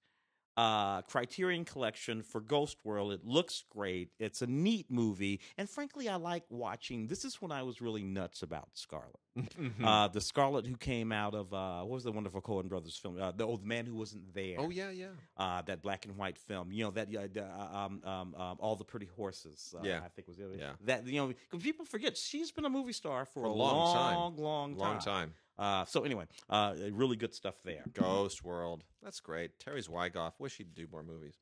[0.57, 3.11] uh, Criterion Collection for Ghost World.
[3.13, 4.09] It looks great.
[4.19, 7.07] It's a neat movie, and frankly, I like watching.
[7.07, 9.15] This is when I was really nuts about Scarlett.
[9.35, 9.83] Mhm.
[9.83, 13.19] Uh, the Scarlett who came out of uh, what was the wonderful Coen Brothers film?
[13.19, 14.57] Uh, the old man who wasn't there.
[14.59, 15.07] oh yeah, yeah.
[15.37, 16.71] uh, that black and white film.
[16.71, 19.73] You know that uh, um, um, um, all the pretty horses.
[19.75, 20.01] Uh, Yeah.
[20.05, 20.55] I think was the other.
[20.55, 20.73] Yeah.
[20.85, 21.19] That you
[21.51, 24.15] know, people forget she's been a movie star for, For a long long, time.
[24.15, 25.33] long, long, Long time.
[25.57, 27.83] Uh, so anyway, uh, really good stuff there.
[27.93, 28.83] Ghost World.
[29.01, 29.59] That's great.
[29.59, 30.33] Terry Zwigoff.
[30.39, 31.35] Wish he'd do more movies.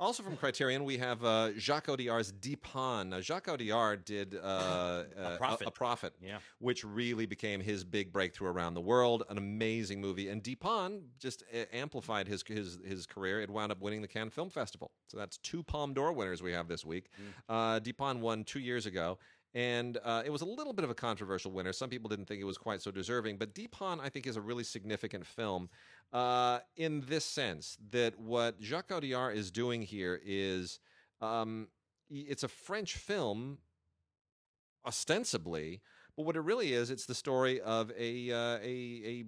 [0.00, 3.10] Also from Criterion, we have uh, Jacques Audiard's Dheepan.
[3.10, 4.38] Now, Jacques Audiard did uh,
[5.16, 5.68] uh, Prophet.
[5.68, 6.38] A, Prophet, Yeah.
[6.58, 9.22] which really became his big breakthrough around the world.
[9.30, 13.40] An amazing movie, and Dheepan just uh, amplified his his his career.
[13.40, 14.90] It wound up winning the Cannes Film Festival.
[15.06, 17.08] So that's two Palme d'Or winners we have this week.
[17.48, 19.18] Uh, Dheepan won two years ago.
[19.54, 21.72] And uh, it was a little bit of a controversial winner.
[21.72, 23.36] Some people didn't think it was quite so deserving.
[23.38, 25.68] But Dheepan, I think, is a really significant film
[26.12, 30.80] uh, in this sense that what Jacques Audiard is doing here is
[31.20, 31.68] um,
[32.10, 33.58] it's a French film,
[34.86, 35.80] ostensibly,
[36.16, 39.24] but what it really is, it's the story of a uh, a, a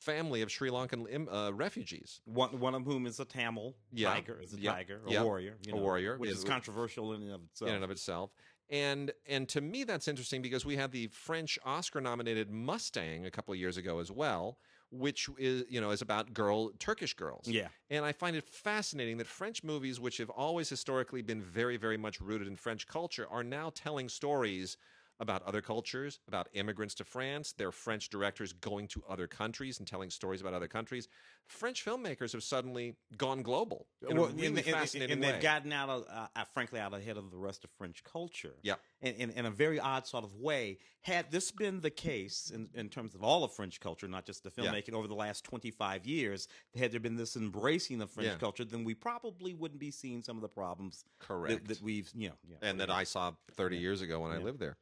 [0.00, 2.20] family of Sri Lankan uh, refugees.
[2.24, 4.12] One one of whom is a Tamil Yeah.
[4.14, 4.74] tiger, is a Yep.
[4.74, 5.24] tiger, a Yep.
[5.24, 6.18] warrior, you A warrior.
[6.18, 7.68] which is controversial in and of itself.
[7.68, 8.30] in and of itself.
[8.70, 13.30] And and to me that's interesting because we had the French Oscar nominated Mustang a
[13.30, 14.58] couple of years ago as well,
[14.90, 17.54] which is you know is about girl Turkish girls.
[17.54, 21.78] yeah, And I find it fascinating that French movies, which have always historically been very,
[21.78, 24.76] very much rooted in French culture, are now telling stories
[25.20, 27.52] about other cultures, about immigrants to France.
[27.56, 31.08] They're French directors going to other countries and telling stories about other countries.
[31.46, 35.32] French filmmakers have suddenly gone global in Well, a really and, and- fascinating and way.
[35.32, 38.54] they've gotten out of, uh, uh, frankly, out ahead of the rest of French culture.
[38.62, 38.74] Yeah.
[39.00, 40.78] In, in, in a very odd sort of way.
[41.02, 44.42] Had this been the case in, in terms of all of French culture, not just
[44.42, 44.72] the Yeah.
[44.72, 48.36] filmmaking, over the last 25 years, had there been this embracing of French Yeah.
[48.36, 51.66] culture, then we probably wouldn't be seeing some of the problems Correct.
[51.66, 52.34] that, that we've, you know.
[52.48, 53.82] Yeah, and that I saw 30 Yeah.
[53.82, 54.76] years ago when I lived there.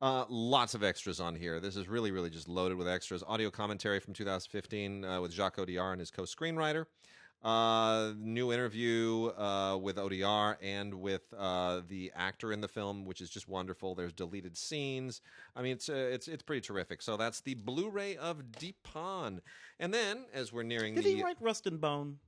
[0.00, 1.60] Uh, lots of extras on here.
[1.60, 3.22] This is really, really just loaded with extras.
[3.26, 6.86] Audio commentary from 2015 uh, with Jacques Audiard and his co-screenwriter.
[7.42, 13.20] Uh, new interview uh, with Audiard and with uh, the actor in the film, which
[13.20, 13.96] is just wonderful.
[13.96, 15.20] There's deleted scenes.
[15.56, 17.02] I mean, it's uh, it's it's pretty terrific.
[17.02, 19.40] So that's the Blu-ray of Dheepan.
[19.80, 22.18] And then, as we're nearing the Did the he write Rust and Bone?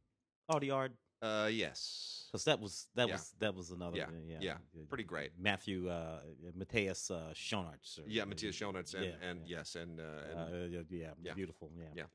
[0.51, 0.91] Audiard?
[1.23, 3.15] uh, yes, Because that was that Yeah.
[3.15, 4.09] was that was another Yeah.
[4.29, 4.83] yeah Yeah.
[4.89, 5.31] pretty great.
[5.39, 6.21] Matthew uh,
[6.55, 7.99] Matthias uh, Schoenaerts.
[8.01, 9.59] or- Yeah, Matthias Schoenaerts and, Yeah, and yeah.
[9.59, 11.35] yes, and, uh, and Uh, yeah, yeah, Yeah.
[11.35, 11.71] beautiful.
[11.79, 12.07] Yeah, Yeah.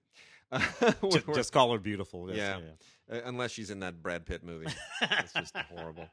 [1.11, 2.25] Just, just call her beautiful.
[2.25, 2.61] That's-
[3.09, 3.15] Yeah.
[3.17, 4.67] Uh, unless she's in that Brad Pitt movie.
[5.01, 6.07] It's just horrible.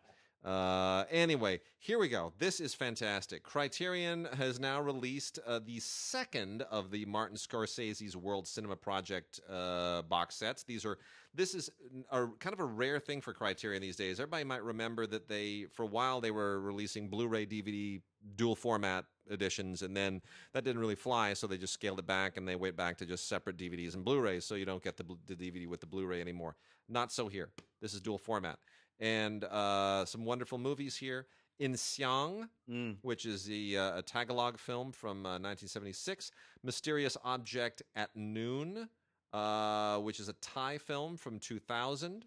[0.45, 2.33] Uh, anyway, here we go.
[2.39, 3.43] This is fantastic.
[3.43, 10.03] Criterion has now released uh, the second of the Martin Scorsese's World Cinema Project uh,
[10.03, 10.63] box sets.
[10.63, 10.99] These are
[11.37, 11.71] this is
[12.11, 14.19] a kind of a rare thing for Criterion these days.
[14.19, 18.01] Everybody might remember that they, for a while, they were releasing Blu-ray, DVD,
[18.37, 20.23] dual format editions, and then
[20.55, 23.07] that didn't really fly, so they just scaled it back and they went back to
[23.07, 26.21] just separate DVDs and Blu-rays, so you don't get the, the DVD with the Blu-ray
[26.21, 26.57] anymore.
[26.89, 27.51] Not so here.
[27.83, 28.59] This is dual format,
[29.01, 31.27] and uh, some wonderful movies here.
[31.61, 32.99] Insiang, Mm.
[33.01, 36.31] which is the uh, a Tagalog film from uh, 1976.
[36.63, 38.89] Mysterious Object at Noon,
[39.33, 42.27] uh, which is a Thai film from 2000.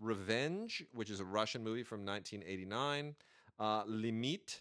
[0.00, 3.16] Revenge, which is a Russian movie from 1989.
[3.58, 4.60] Uh, Limite,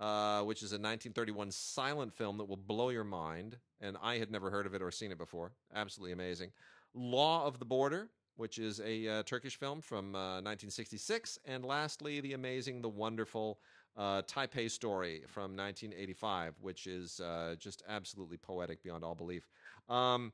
[0.00, 3.58] uh, which is a 1931 silent film that will blow your mind.
[3.82, 5.52] And I had never heard of it or seen it before.
[5.74, 6.52] Absolutely amazing.
[6.94, 11.38] Law of the Border, which is a uh, Turkish film from uh, 1966.
[11.44, 13.58] And lastly, the amazing, the wonderful
[13.96, 19.48] uh, Taipei Story from 1985, which is uh, just absolutely poetic beyond all belief.
[19.88, 20.32] Um,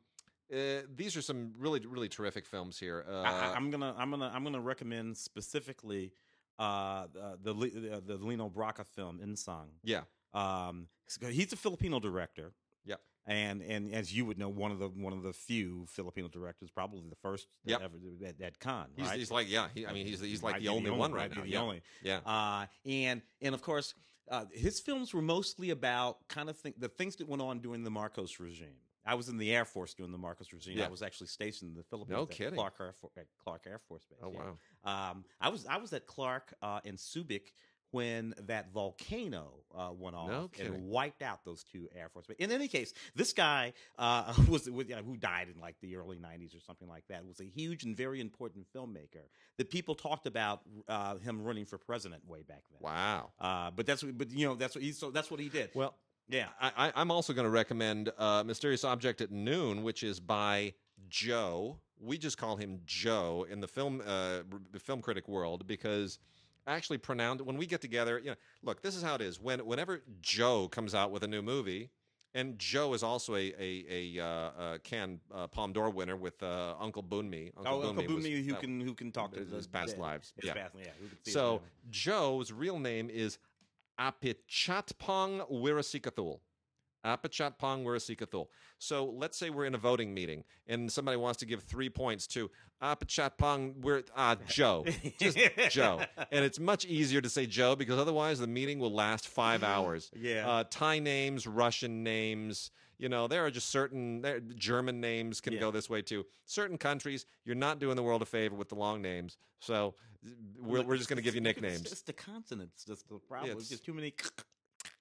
[0.52, 3.06] uh, these are some really, really terrific films here.
[3.08, 6.12] Uh, I, I'm gonna I'm gonna I'm gonna recommend specifically
[6.58, 7.06] uh,
[7.42, 9.68] the the, the Lino Brocka film Insiang.
[9.82, 10.02] yeah,
[10.34, 10.88] Um,
[11.30, 12.52] he's a Filipino director.
[13.26, 16.70] And and as you would know, one of the one of the few Filipino directors,
[16.70, 17.80] probably the first that Yep.
[17.82, 17.96] ever
[18.26, 19.18] at, at Cannes, he's, right?
[19.18, 21.42] he's like, yeah, he, I mean, he's he's like Might the only one right now.
[21.42, 21.60] The yeah.
[21.62, 21.82] only.
[22.02, 23.94] yeah, Uh, and and of course,
[24.30, 27.82] uh, his films were mostly about kind of think, the things that went on during
[27.82, 28.76] the Marcos regime.
[29.06, 30.78] I was in the Air Force during the Marcos regime.
[30.78, 30.86] Yeah.
[30.86, 32.16] I was actually stationed in the Philippines.
[32.16, 32.54] No at kidding.
[32.54, 34.18] Clark Air, Fo- at Clark Air Force Base.
[34.22, 34.38] Oh yeah.
[34.84, 35.10] wow.
[35.10, 37.52] Um, I was I was at Clark uh, in Subic
[37.94, 42.26] when that volcano uh, went off No and wiped out those two Air Force.
[42.26, 45.76] But in any case, this guy uh, was was, you know, who died in like
[45.80, 47.24] the early '90s or something like that.
[47.24, 49.24] Was a huge and very important filmmaker
[49.58, 52.80] that people talked about uh, him running for president way back then.
[52.80, 53.30] Wow.
[53.40, 55.70] Uh, but that's what- but you know that's what he so that's what he did.
[55.74, 55.94] Well,
[56.28, 56.48] Yeah.
[56.60, 60.74] I, I, I'm also going to recommend uh, Mysterious Object at Noon, which is by
[61.08, 61.78] Joe.
[62.00, 64.40] We just call him Joe in the film uh,
[64.78, 66.18] film critic world because
[66.66, 68.18] actually pronounced when we get together.
[68.18, 69.40] You know, look, this is how it is.
[69.40, 71.90] When whenever Joe comes out with a new movie,
[72.34, 73.84] and Joe is also a a,
[74.18, 77.52] a, uh, uh, Cannes uh, Palme d'Or winner with uh, Uncle Boonmee.
[77.58, 80.32] Oh, Uncle Booney, who can who can talk to his- past lives.
[80.36, 80.54] His Yeah.
[80.54, 80.84] past- yeah.
[81.00, 81.62] Who can see his So.
[81.90, 83.38] Joe's real name is
[84.00, 86.40] Apichatpong Weerasethakul.
[87.04, 88.46] Apichatpong Weerasethakul.
[88.78, 92.26] So let's say we're in a voting meeting and somebody wants to give three points
[92.28, 92.50] to
[92.82, 94.84] Apichatpong Wir ah Joe.
[95.18, 95.38] Just
[95.70, 96.00] Joe.
[96.32, 100.10] And it's much easier to say Joe because otherwise the meeting will last five hours.
[100.14, 100.48] Yeah.
[100.48, 105.52] Uh, Thai names, Russian names, you know, there are just certain there, German names can
[105.52, 105.60] Yeah.
[105.60, 106.24] go this way too.
[106.46, 109.36] Certain countries, you're not doing the world a favor with the long names.
[109.60, 109.94] So
[110.58, 111.90] we're, we're just going to give you nicknames.
[111.90, 112.84] It's, the consonants.
[112.84, 113.50] That's the problem.
[113.50, 114.14] It's- It's just too many.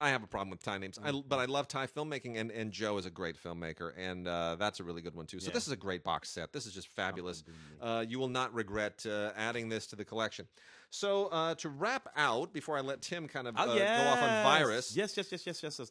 [0.04, 2.74] I have a problem with Thai names, I, but I love Thai filmmaking, and, and
[2.74, 5.40] Joe is a great filmmaker, and uh, that's a really good one too.
[5.40, 5.54] So Yeah.
[5.54, 6.52] this is a great box set.
[6.52, 7.44] This is just fabulous.
[7.82, 10.46] Uh, you will not regret uh, adding this to the collection.
[10.90, 14.04] So uh, to wrap out, before I let Tim kind of uh, Oh, yes.
[14.04, 15.80] go off on virus, Yes, yes, yes, yes, yes.
[15.80, 15.90] yes.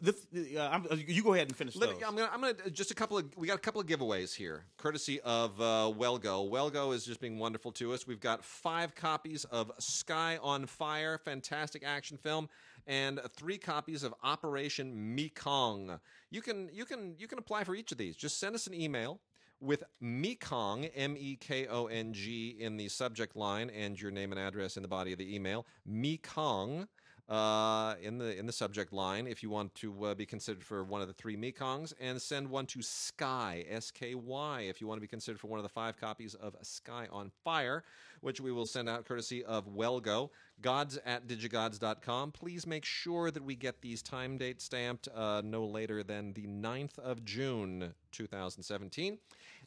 [0.00, 2.90] The- the- uh, uh, you go ahead and finish Let I'm gonna, I'm gonna just
[2.90, 6.46] a couple of we got a couple of giveaways here, courtesy of uh, Well Go.
[6.48, 8.06] Wellgo is just being wonderful to us.
[8.06, 12.48] We've got five copies of Sky on Fire, fantastic action film,
[12.86, 15.98] and three copies of Operation Mekong.
[16.30, 18.16] You can you can you can apply for each of these.
[18.16, 19.20] Just send us an email
[19.60, 24.32] with Mekong M E K O N G in the subject line and your name
[24.32, 25.66] and address in the body of the email.
[25.86, 26.86] Mekong
[27.28, 30.84] uh, in the in the subject line if you want to uh, be considered for
[30.84, 34.86] one of the three Mekongs, and send one to Sky S K Y if you
[34.86, 37.82] want to be considered for one of the five copies of Sky on Fire,
[38.20, 40.30] which we will send out courtesy of Well Go.
[40.62, 42.32] Gods at digigods.com.
[42.32, 46.46] Please make sure that we get these time date stamped uh, no later than the
[46.46, 49.18] 9th of June 2017.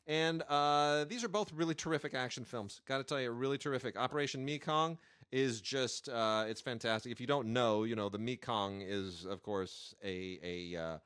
[0.08, 2.82] And uh, these are both really terrific action films.
[2.88, 3.98] Got to tell you, really terrific.
[3.98, 4.98] Operation Mekong
[5.32, 7.12] is just uh, it's fantastic.
[7.12, 10.98] If you don't know, you know the Mekong is of course a a uh,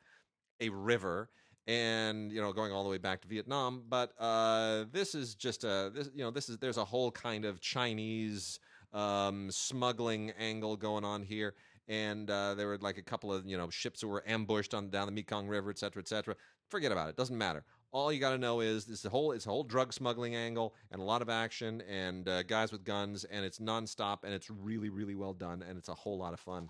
[0.59, 1.29] a river
[1.67, 3.83] and you know going all the way back to Vietnam.
[3.89, 7.45] But uh, this is just a this you know this is there's a whole kind
[7.45, 8.59] of Chinese
[8.93, 11.53] um, smuggling angle going on here.
[11.87, 14.89] And uh, there were like a couple of you know ships that were ambushed on
[14.89, 16.35] down the Mekong River, et cetera, et cetera.
[16.69, 17.17] Forget about it.
[17.17, 17.63] Doesn't matter.
[17.91, 21.01] All you got to know is this whole it's a whole drug smuggling angle and
[21.01, 24.89] a lot of action and uh, guys with guns and it's nonstop and it's really
[24.89, 26.69] really well done and it's a whole lot of fun.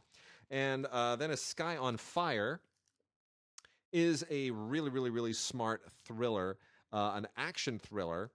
[0.49, 2.61] And uh, then a Sky on Fire
[3.91, 6.57] is a really really really smart thriller,
[6.91, 8.31] uh, an action thriller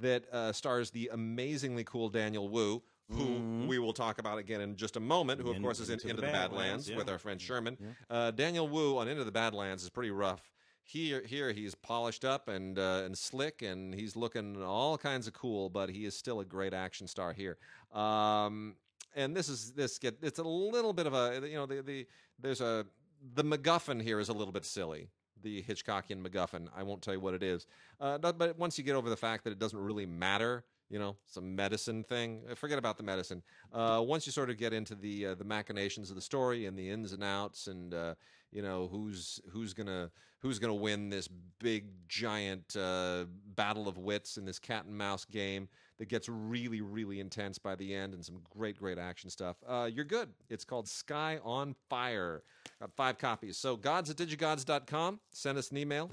[0.00, 2.82] that uh, stars the amazingly cool Daniel Wu.
[3.10, 3.66] Who Mhm.
[3.68, 5.40] we will talk about again in just a moment.
[5.40, 6.96] Who, of course, is in Into Into the the Badlands Badlands, yeah.
[6.96, 7.76] with our friend Sherman.
[7.80, 7.88] Yeah.
[8.16, 10.50] Uh, Daniel Wu on Into the Badlands is pretty rough.
[10.86, 15.32] Here, here he's polished up and uh, and slick, and he's looking all kinds of
[15.34, 15.68] cool.
[15.70, 17.58] But he is still a great action star here.
[17.92, 18.76] Um,
[19.14, 22.06] and this is this get it's a little bit of a you know the the
[22.38, 22.86] there's a
[23.34, 25.10] the MacGuffin here is a little bit silly.
[25.42, 26.68] The Hitchcockian MacGuffin.
[26.74, 27.66] I won't tell you what it is.
[28.00, 30.98] Uh, but, but once you get over the fact that it doesn't really matter, you
[30.98, 32.42] know, some medicine thing.
[32.50, 33.42] uh, Forget about the medicine.
[33.72, 36.78] Uh, once you sort of get into the uh, the machinations of the story and
[36.78, 38.14] the ins and outs, and uh,
[38.52, 40.10] you know who's who's gonna
[40.40, 41.28] who's gonna win this
[41.58, 43.24] big giant uh,
[43.56, 45.68] battle of wits in this cat and mouse game
[45.98, 49.56] that gets really really intense by the end, and some great great action stuff.
[49.66, 50.28] Uh, you're good.
[50.50, 52.42] It's called Sky on Fire.
[52.78, 53.56] Got five copies.
[53.56, 55.20] So gods at digigods.com.
[55.32, 56.10] Send us an email.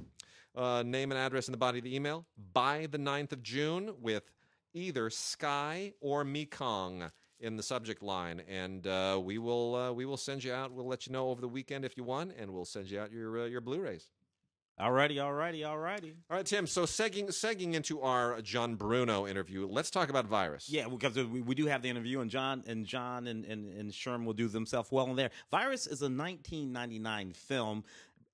[0.56, 4.24] Name and address in the body of the email by the 9th of June with
[4.74, 10.18] either Sky or Mekong in the subject line, and uh, we will uh, we will
[10.18, 10.72] send you out.
[10.72, 13.12] We'll let you know over the weekend if you won, and we'll send you out
[13.12, 14.12] your uh, your Blu-rays.
[14.80, 16.14] Alrighty, alrighty, alrighty.
[16.30, 16.66] All right, Tim.
[16.66, 20.70] So segging segging into our John Bruno interview, let's talk about virus.
[20.70, 23.92] Yeah, because we, we do have the interview, and John and John and, and, and
[23.92, 25.30] Sherm will do themselves well in there.
[25.52, 27.84] Virus is a 1999 film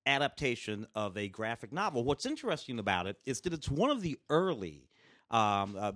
[0.06, 2.02] adaptation of a graphic novel.
[2.02, 4.87] What's interesting about it is that it's one of the early.
[5.30, 5.92] Um, uh,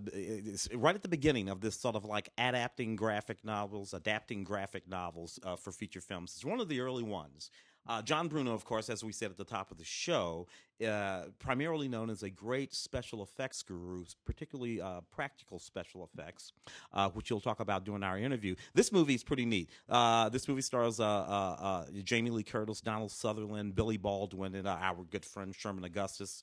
[0.75, 5.39] right at the beginning of this sort of like adapting graphic novels, adapting graphic novels
[5.43, 6.35] uh, for feature films.
[6.37, 7.51] It's one of the early ones.
[7.87, 10.47] Uh, John Bruno, of course, as we said at the top of the show,
[10.87, 16.53] uh, primarily known as a great special effects guru, particularly uh, practical special effects,
[16.93, 18.55] uh, which you'll talk about during our interview.
[18.75, 19.71] This movie is pretty neat.
[19.89, 25.25] Uh, this movie stars uh, Jamie Lee Curtis, Donald Sutherland, Billy Baldwin, and our good
[25.25, 26.43] friend Sherman Augustus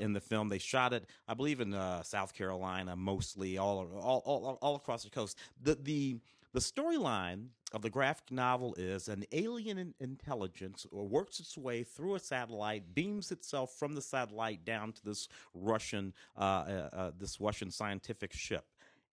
[0.00, 0.48] in the film.
[0.48, 1.72] They shot it, I believe, in
[2.02, 5.36] South Carolina, mostly all, all all all across the coast.
[5.62, 6.18] The the
[6.52, 12.18] the storyline of the graphic novel is an alien intelligence works its way through a
[12.18, 17.70] satellite, beams itself from the satellite down to this Russian uh, uh, uh, this Russian
[17.70, 18.64] scientific ship.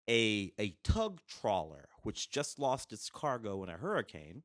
[0.09, 4.43] A a tug trawler, which just lost its cargo in a hurricane,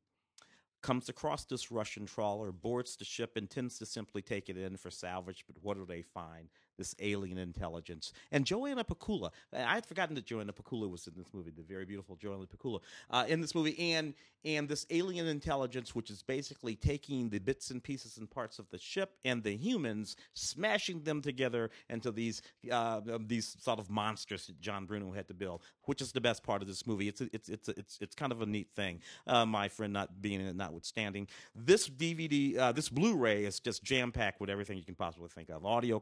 [0.83, 4.91] comes across this Russian trawler, boards the ship, intends to simply take it in for
[4.91, 5.45] salvage.
[5.47, 6.49] But what do they find?
[6.79, 8.13] This alien intelligence.
[8.31, 9.31] And Joanna Pacula.
[9.53, 12.81] I had forgotten that Joanna Pacula was in this movie, the very beautiful Joanna Pacula
[13.11, 13.79] uh, in this movie.
[13.93, 14.15] And
[14.45, 18.69] and this alien intelligence, which is basically taking the bits and pieces and parts of
[18.71, 24.47] the ship and the humans, smashing them together into these uh, these sort of monsters
[24.47, 27.09] that John Bruno had to build, which is the best part of this movie.
[27.09, 29.01] It's a, it's it's a, it's it's kind of a neat thing.
[29.27, 33.85] Uh, my friend not being in it, notwithstanding, this DVD, uh, this Blu-ray is just
[33.85, 36.01] jam packed with everything you can possibly think of: audio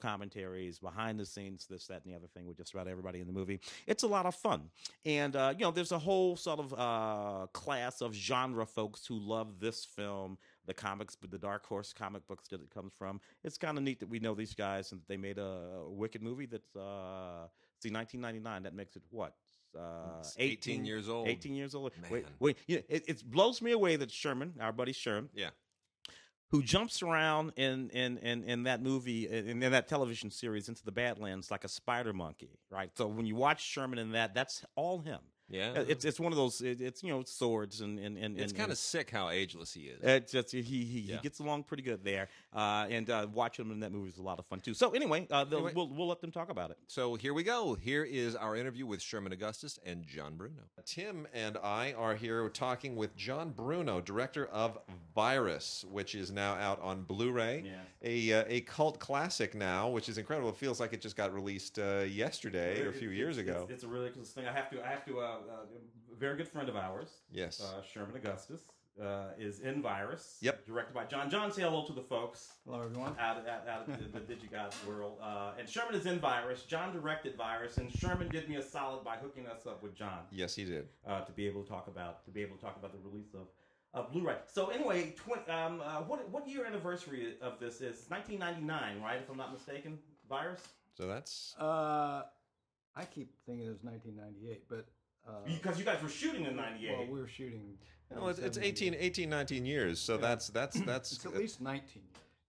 [0.61, 3.27] commentaries, behind the scenes, this, that, and the other thing with just about everybody in
[3.27, 3.61] the movie.
[3.87, 4.71] It's a lot of fun,
[5.05, 9.19] and uh, you know, there's a whole sort of uh, class of genre folks who
[9.19, 13.21] love this film, the comics, but the Dark Horse comic books that it comes from.
[13.45, 15.91] It's kind of neat that we know these guys and that they made a, a
[15.91, 17.47] wicked movie that's uh,
[17.83, 18.63] see 1999.
[18.65, 19.35] That makes it what?
[19.79, 21.29] Uh, It's 18 years old.
[21.29, 21.93] 18 years old.
[22.11, 22.57] Wait, wait.
[22.67, 25.51] You know, it, it blows me away that Sherman, our buddy Sherman, Yeah.
[26.51, 30.85] Who jumps around in in in, in that movie in, in that television series into
[30.85, 32.91] the Badlands like a spider monkey, right?
[32.97, 35.21] So when you watch Sherman in that, that's all him.
[35.51, 35.73] Yeah.
[35.77, 36.61] Uh, It's it's one of those.
[36.61, 39.83] It, it's you know swords and and and it's kind of sick how ageless he
[39.83, 40.01] is.
[40.03, 43.73] it's just he he, he gets along pretty good there, uh, and uh, watching him
[43.73, 44.75] in that movie is a lot of fun too.
[44.75, 45.73] So anyway, uh, Anyway.
[45.75, 46.79] we'll we'll let them talk about it.
[46.87, 47.75] So here we go.
[47.75, 50.63] Here is our interview with Sherman Augustus and John Bruno.
[50.87, 54.79] Tim and I are here talking with John Bruno, director of
[55.15, 57.65] Virus, which is now out on Blu-ray.
[57.65, 57.75] Yes.
[58.03, 60.51] A uh, a cult classic now, which is incredible.
[60.51, 63.67] It feels like it just got released uh, yesterday or a few years ago.
[63.69, 64.47] It's, a really cool thing.
[64.47, 65.40] I have to I have to.
[65.49, 67.61] Uh, uh, a very good friend of ours, Yes.
[67.63, 68.63] uh, Sherman Augustus,
[69.01, 70.37] uh, is in Virus.
[70.43, 70.67] Yep.
[70.67, 71.31] Directed by John.
[71.31, 72.53] John, say hello to the folks.
[72.67, 73.17] Hello, everyone.
[73.19, 75.19] out of, out, out of the, the DigiGods world.
[75.23, 76.65] Uh, and Sherman is in Virus.
[76.65, 80.21] John directed Virus, and Sherman did me a solid by hooking us up with John
[80.31, 80.89] yes, he did.
[81.07, 83.33] uh, to be able to talk about to be able to talk about the release
[83.35, 83.47] of.
[83.95, 84.37] of Blu-ray.
[84.47, 88.05] So anyway, tw- um, uh, what what year anniversary of this is?
[88.09, 89.21] 1999, right?
[89.23, 89.99] If I'm not mistaken.
[90.29, 90.61] Virus.
[90.97, 92.23] So that's Uh,
[92.95, 94.83] I keep thinking it was 1998, but uh,
[95.47, 96.99] Because you guys were shooting in '98.
[96.99, 97.79] well, we were shooting.
[98.11, 100.01] well, it's, it's 18, 18, 19 years.
[100.01, 100.21] So Yeah.
[100.23, 102.03] that's that's that's It's at least 19.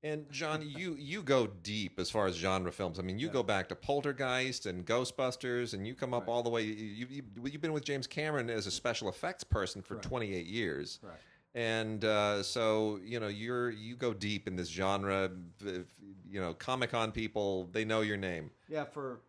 [0.04, 2.98] And John, you you go deep as far as genre films.
[3.00, 3.34] I mean, you Yeah.
[3.34, 6.34] go back to Poltergeist and Ghostbusters, and you come up Right.
[6.34, 6.64] all the way.
[6.64, 10.08] You, you you've been with James Cameron as a special effects person for Correct.
[10.08, 11.14] 28 years, Right.
[11.54, 15.30] and uh, so you know you're you go deep in this genre.
[15.64, 15.86] If-
[16.32, 18.52] You know, Comic Con people they know your name.
[18.70, 19.20] Yeah, for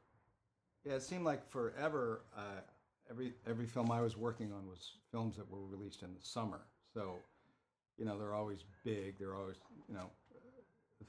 [0.84, 2.22] yeah, it seemed like forever.
[2.34, 2.60] Uh,
[3.12, 6.60] every every film I was working on was films that were released in the summer.
[6.94, 7.16] So,
[7.98, 9.18] you know, they're always big.
[9.18, 9.56] They're always
[9.88, 10.10] you know,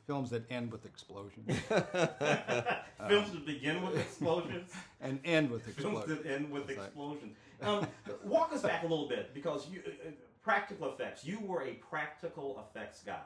[0.06, 1.48] films that end with explosions
[3.08, 4.72] Films that begin with explosions.
[5.02, 6.04] and end with explosions.
[6.06, 6.24] films explosions.
[6.24, 6.88] that end with That's right.
[6.88, 7.38] explosions.
[7.62, 7.88] Um,
[8.26, 10.12] walk us back a little bit because you uh, uh,
[10.44, 11.26] practical effects.
[11.26, 13.20] You were a practical effects guy.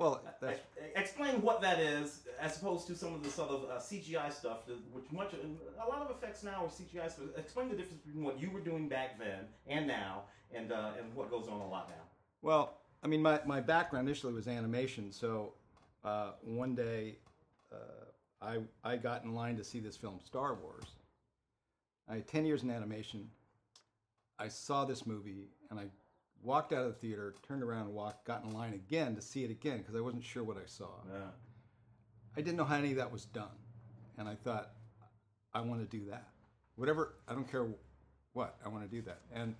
[0.00, 3.64] Well, that's Ex- Explain what that is, as opposed to some of the sort of
[3.64, 4.60] uh, CGI stuff,
[4.92, 7.14] which much a lot of effects now are CGI.
[7.14, 10.22] So explain the difference between what you were doing back then and now,
[10.54, 12.02] and uh, and what goes on a lot now.
[12.40, 15.12] Well, I mean, my, my background initially was animation.
[15.12, 15.52] So
[16.02, 17.16] uh, one day
[17.72, 17.76] uh,
[18.40, 20.84] I, I got in line to see this film, Star Wars.
[22.08, 23.28] I had 10 years in animation.
[24.38, 25.84] I saw this movie and I
[26.42, 29.44] walked out of the theater, turned around and walked, got in line again to see
[29.44, 30.90] it again because I wasn't sure what I saw.
[31.12, 31.30] Yeah.
[32.36, 33.48] I didn't know how any of that was done.
[34.18, 34.70] And I thought,
[35.52, 36.28] I want to do that.
[36.76, 37.66] Whatever, I don't care
[38.32, 39.20] what, I want to do that.
[39.34, 39.54] And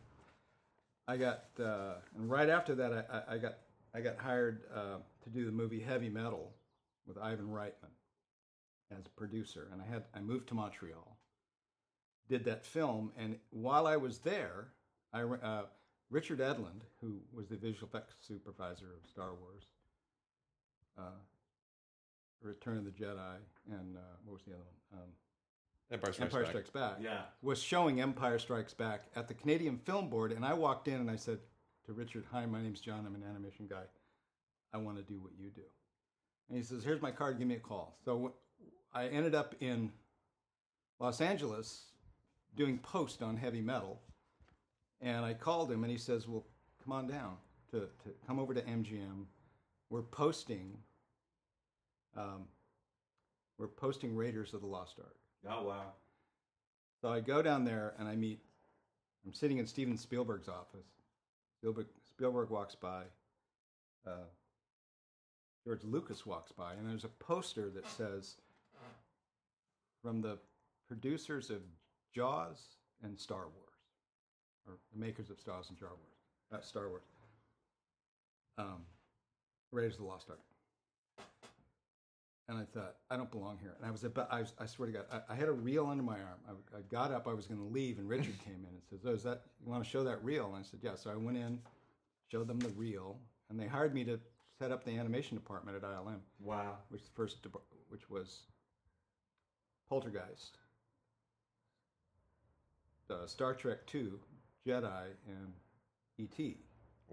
[1.09, 3.55] I got, uh, and right after that, I, I, I got,
[3.95, 6.53] I got hired uh, to do the movie Heavy Metal
[7.07, 7.91] with Ivan Reitman
[8.97, 11.17] as a producer, and I had, I moved to Montreal,
[12.29, 14.69] did that film, and while I was there,
[15.13, 15.63] I, uh,
[16.11, 19.63] Richard Edlund, who was the visual effects supervisor of Star Wars,
[20.99, 21.03] uh,
[22.43, 23.37] Return of the Jedi,
[23.71, 25.01] and uh, what was the other one?
[25.03, 25.09] Um,
[25.93, 26.51] Empire Strikes Empire Back.
[26.51, 27.23] Strikes Back Yeah.
[27.43, 31.11] was showing Empire Strikes Back at the Canadian Film Board, and I walked in and
[31.11, 31.39] I said
[31.87, 33.05] to Richard, "Hi, my name's John.
[33.07, 33.85] I'm an animation guy.
[34.73, 35.65] I want to do what you do."
[36.49, 37.39] And he says, "Here's my card.
[37.39, 38.35] Give me a call." So
[38.95, 39.93] I ended up in
[40.99, 41.87] Los Angeles
[42.57, 44.01] doing post on heavy metal,
[45.01, 46.45] and I called him, and he says, "Well,
[46.83, 47.37] come on down
[47.71, 49.25] to, to come over to MGM.
[49.89, 50.77] We're posting."
[52.17, 52.47] Um,
[53.59, 55.17] we're posting Raiders of the Lost Ark.
[55.49, 55.93] Oh wow.
[57.03, 58.41] So I go down there and I meet.
[59.25, 60.87] I'm sitting in Steven Spielberg's office,
[61.59, 63.03] Spielberg, Spielberg walks by.
[64.07, 64.25] Uh,
[65.67, 68.37] George Lucas walks by, and there's a poster that says,
[70.03, 70.39] "From the
[70.89, 71.61] producers of
[72.15, 73.70] Jaws and Star Wars,
[74.71, 75.99] or the makers of and Star Wars,
[76.53, 77.03] uh, Star Wars,
[78.59, 78.83] um,
[79.73, 80.41] Raiders of the Lost Ark."
[82.49, 83.75] And I thought, I don't belong here.
[83.79, 85.87] And I was about, I, was, I swear to God, I, I had a reel
[85.87, 86.41] under my arm.
[86.49, 89.01] I, I got up, I was going to leave, and Richard came in and says,
[89.07, 91.17] "Oh, is that you want to show that reel?" And I said, "Yeah." So I
[91.17, 91.61] went in,
[92.31, 93.19] showed them the reel,
[93.51, 94.19] and they hired me to
[94.59, 96.79] set up the animation department at ILM, Wow.
[96.89, 98.43] which the first, dep- which was
[99.89, 100.59] Poltergeist,
[103.11, 104.11] uh, Star Trek II,
[104.67, 105.53] Jedi, and
[106.19, 106.55] ET.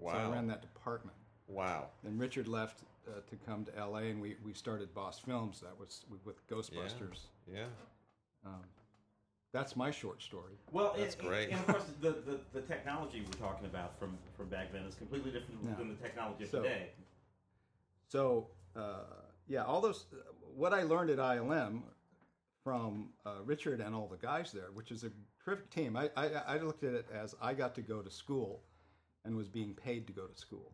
[0.00, 1.16] So I ran that department.
[1.46, 1.86] Wow.
[2.04, 5.60] And Richard left uh, to come to LA, and we, we started Boss Films.
[5.60, 7.26] That was with- with Ghostbusters.
[7.52, 7.64] Yeah.
[8.44, 8.62] Um,
[9.52, 10.52] that's my short story.
[10.72, 11.48] Well, That's and, great.
[11.48, 14.94] And of course, the, the, the technology we're talking about from, from back then is
[14.94, 15.74] completely different Yeah.
[15.76, 16.90] than the technology of So- today.
[18.08, 19.04] So uh,
[19.48, 20.06] yeah, all those
[20.54, 21.82] what I learned at ILM
[22.64, 25.10] from uh, Richard and all the guys there, which is a
[25.48, 25.96] terrific team.
[25.96, 28.62] I, I I looked at it as I got to go to school
[29.24, 30.72] and was being paid to go to school.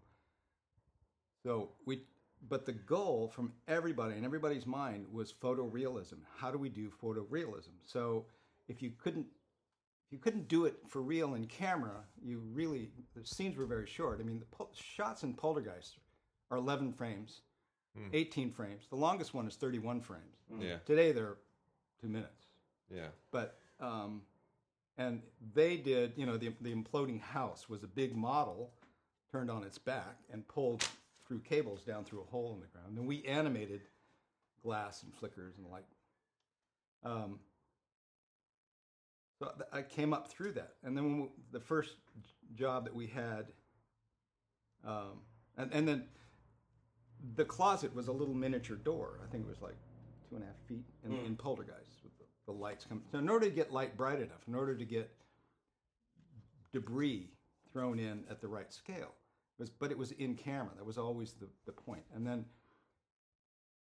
[1.44, 2.02] So we,
[2.48, 6.18] but the goal from everybody in everybody's mind was photorealism.
[6.36, 7.74] How do we do photorealism?
[7.84, 8.26] So
[8.68, 9.26] if you couldn't
[10.06, 13.86] if you couldn't do it for real in camera, you really the scenes were very
[13.86, 14.20] short.
[14.20, 15.98] I mean, the pol- shots in Poltergeist
[16.50, 17.40] are 11 frames,
[18.12, 18.86] 18 frames.
[18.90, 20.22] The longest one is 31 frames.
[20.58, 20.76] Yeah.
[20.84, 21.36] Today they're
[22.00, 22.46] two minutes.
[22.94, 23.08] Yeah.
[23.30, 24.22] But um,
[24.96, 25.22] and
[25.54, 28.72] they did, you know, the the imploding house was a big model
[29.30, 30.86] turned on its back and pulled
[31.26, 32.96] through cables down through a hole in the ground.
[32.98, 33.82] And we animated
[34.62, 35.84] glass and flickers and light.
[37.04, 37.40] Um,
[39.38, 41.96] so I came up through that, and then we, the first
[42.54, 43.46] job that we had,
[44.86, 45.20] um,
[45.56, 46.04] and and then
[47.36, 49.20] the closet was a little miniature door.
[49.26, 49.76] I think it was like
[50.28, 51.83] two and a half feet in, in Poltergeist with
[52.46, 53.04] the, lights coming.
[53.10, 55.10] So in order to get light bright enough, in order to get
[56.72, 57.30] debris
[57.72, 59.14] thrown in at the right scale,
[59.58, 60.70] it was but it was in camera.
[60.76, 62.02] That was always the, the point.
[62.14, 62.44] And then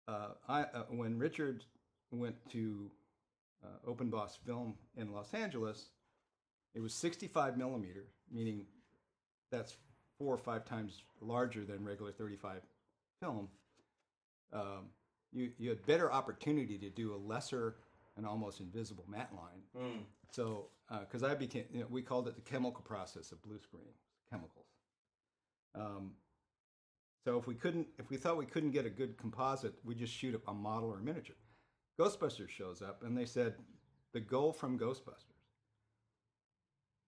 [0.06, 1.64] uh, I uh, when Richard
[2.10, 2.90] went to
[3.64, 5.90] uh, Open Boss Film in Los Angeles,
[6.74, 8.64] it was 65 millimeter, meaning
[9.51, 9.76] that's
[10.18, 12.62] four or five times larger than regular 35
[13.20, 13.48] film.
[14.52, 14.86] Um,
[15.32, 17.76] you you had better opportunity to do a lesser
[18.19, 19.62] and almost invisible matte line.
[19.82, 20.03] Mm.
[20.31, 20.66] So
[21.01, 23.95] because I became, you know, we called it the chemical process of blue screen
[24.31, 24.66] chemicals.
[25.74, 26.12] Um,
[27.24, 30.12] so if we couldn't, if we thought we couldn't get a good composite, we just
[30.12, 31.36] shoot a model or a miniature.
[31.99, 33.55] Ghostbusters shows up, and they said
[34.12, 35.24] the goal from Ghostbusters.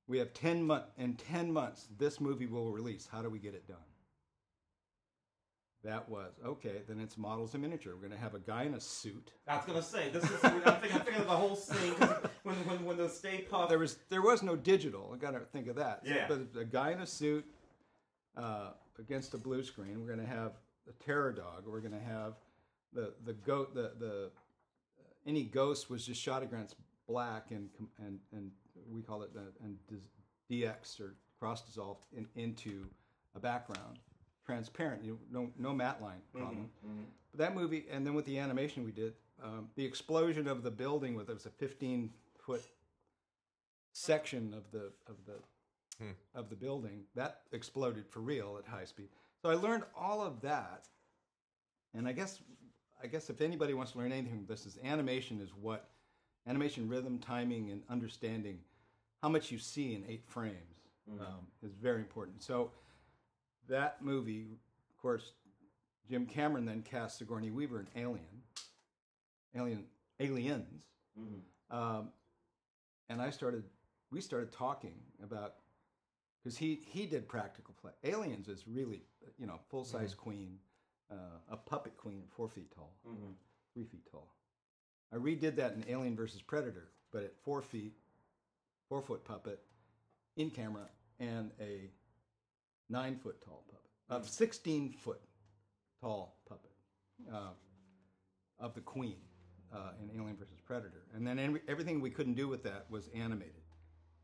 [0.08, 1.88] We have ten month in ten months.
[1.98, 3.08] This movie will release.
[3.10, 3.76] How do we get it done?
[5.82, 6.82] That was okay.
[6.86, 7.94] Then it's models and miniature.
[7.94, 9.32] We're going to have a guy in a suit.
[9.48, 10.44] I was gonna say this is.
[10.44, 11.94] I'm thinking, I'm thinking of the whole scene
[12.42, 13.70] when when when the Stay Puft.
[13.70, 15.10] There was there was no digital.
[15.14, 16.02] I got to think of that.
[16.04, 16.26] Yeah.
[16.28, 17.46] But a guy in a suit
[18.36, 20.00] uh, against a blue screen.
[20.00, 20.52] We're going to have
[20.88, 21.64] a terror dog.
[21.66, 22.34] We're going to have
[22.92, 23.74] the the goat.
[23.74, 26.76] The the uh, any ghost was just shot against
[27.08, 27.68] black and
[28.04, 28.50] and and
[28.92, 29.76] we call it the, and
[30.50, 32.86] DX or cross dissolved in, into
[33.34, 33.98] a background,
[34.46, 35.04] transparent.
[35.04, 36.70] You know, no no matte line problem.
[37.30, 40.70] But that movie, and then with the animation we did, um, the explosion of the
[40.70, 42.62] building with it was a 15 foot
[43.92, 45.34] section of the of the
[46.34, 49.08] of the building that exploded for real at high speed.
[49.42, 50.88] So I learned all of that,
[51.94, 52.40] and I guess
[53.02, 55.88] I guess if anybody wants to learn anything this, is animation is what
[56.46, 58.58] animation rhythm, timing, and understanding
[59.22, 60.56] how much you see in eight frames
[61.20, 62.42] um, is very important.
[62.42, 62.70] So
[63.70, 64.58] that movie,
[64.90, 65.32] of course,
[66.08, 68.42] Jim Cameron then cast Sigourney Weaver in Alien,
[69.56, 69.84] Alien,
[70.18, 70.84] Aliens,
[71.70, 72.08] um,
[73.08, 73.64] and I started.
[74.10, 74.94] We started talking
[75.24, 75.54] about
[76.42, 77.92] because he he did practical play.
[78.04, 79.02] Aliens is really
[79.38, 80.58] you know full size queen,
[81.10, 82.92] uh, a puppet queen, four feet tall,
[83.72, 84.34] three feet tall.
[85.12, 87.94] I redid that in Alien versus Predator, but at four feet,
[88.88, 89.60] four foot puppet,
[90.36, 90.86] in camera,
[91.18, 91.90] and a
[92.90, 95.20] nine foot tall puppet, of sixteen foot
[96.00, 96.70] tall puppet
[97.32, 97.50] uh,
[98.58, 99.16] of the queen
[99.72, 103.08] uh, in Alien versus Predator, and then every, everything we couldn't do with that was
[103.14, 103.54] animated,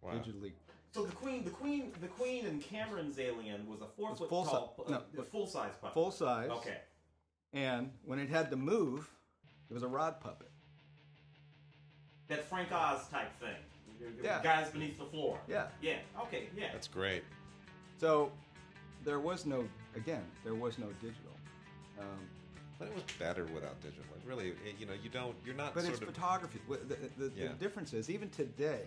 [0.03, 0.13] Wow.
[0.13, 0.53] digitally.
[0.93, 4.29] So the queen, the queen, the queen and Cameron's Alien was a four It's foot
[4.31, 5.95] full si- tall, uh, no, a full size puppet.
[5.95, 6.51] Full size.
[6.51, 6.79] Okay.
[7.53, 9.09] And when it had to move,
[9.71, 10.51] it was a rod puppet.
[12.29, 13.57] That Frank Oz type thing.
[14.01, 14.43] The- the Yeah.
[14.43, 15.39] Guys beneath the floor.
[15.49, 15.69] Yeah.
[15.81, 15.99] Yeah.
[16.23, 16.49] Okay.
[16.57, 16.73] Yeah.
[16.73, 17.23] That's great.
[17.99, 18.33] So
[19.07, 19.65] there was no
[19.95, 21.35] again there was no digital.
[21.99, 22.21] Um,
[22.79, 24.05] But it was better without digital.
[24.19, 26.09] It really, it- you know, you don't, you're not but sort it's of.
[26.15, 26.61] photography.
[26.69, 27.53] The, the, the Yeah.
[27.65, 28.85] difference is even today,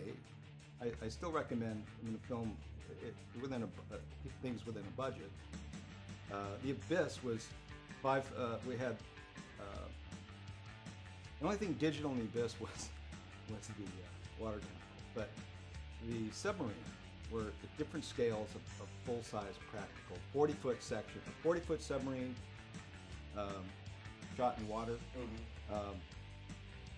[0.80, 2.48] I, I still recommend a film
[3.08, 3.98] it, within a uh,
[4.42, 5.30] things within a budget.
[6.32, 7.40] Uh, the Abyss was
[8.04, 8.24] five.
[8.38, 8.94] Uh, we had
[9.64, 9.86] uh,
[11.40, 12.80] the only thing digital in the Abyss was
[13.50, 15.28] was the uh, water chemical, but
[16.08, 16.84] the submarine
[17.30, 20.16] were at different scales of, of full size practical.
[20.32, 22.34] Forty foot section, a forty foot submarine.
[23.36, 23.64] Um,
[24.36, 24.96] shot in water,
[25.70, 25.94] um,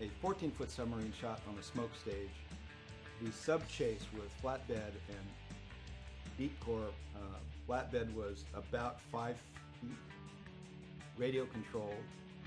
[0.00, 2.30] a 14 foot submarine shot on a smoke stage,
[3.20, 5.26] the sub chase with flatbed and
[6.38, 6.90] deep core.
[7.16, 7.18] Uh,
[7.68, 9.36] flatbed was about five
[9.80, 9.90] feet,
[11.16, 11.94] radio controlled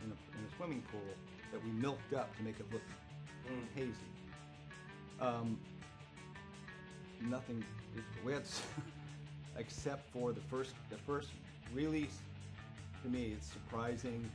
[0.03, 1.02] in a, in a swimming pool
[1.52, 2.82] that we milked up to make it look
[3.76, 3.91] hazy.
[5.22, 5.57] Um,
[7.30, 7.64] nothing.
[8.26, 8.43] We had,
[9.57, 11.30] except for the first, the first
[11.73, 12.07] really,
[13.03, 14.30] to me, it's surprising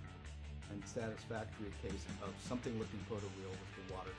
[0.71, 4.11] and satisfactory case of something looking photoreal with the water.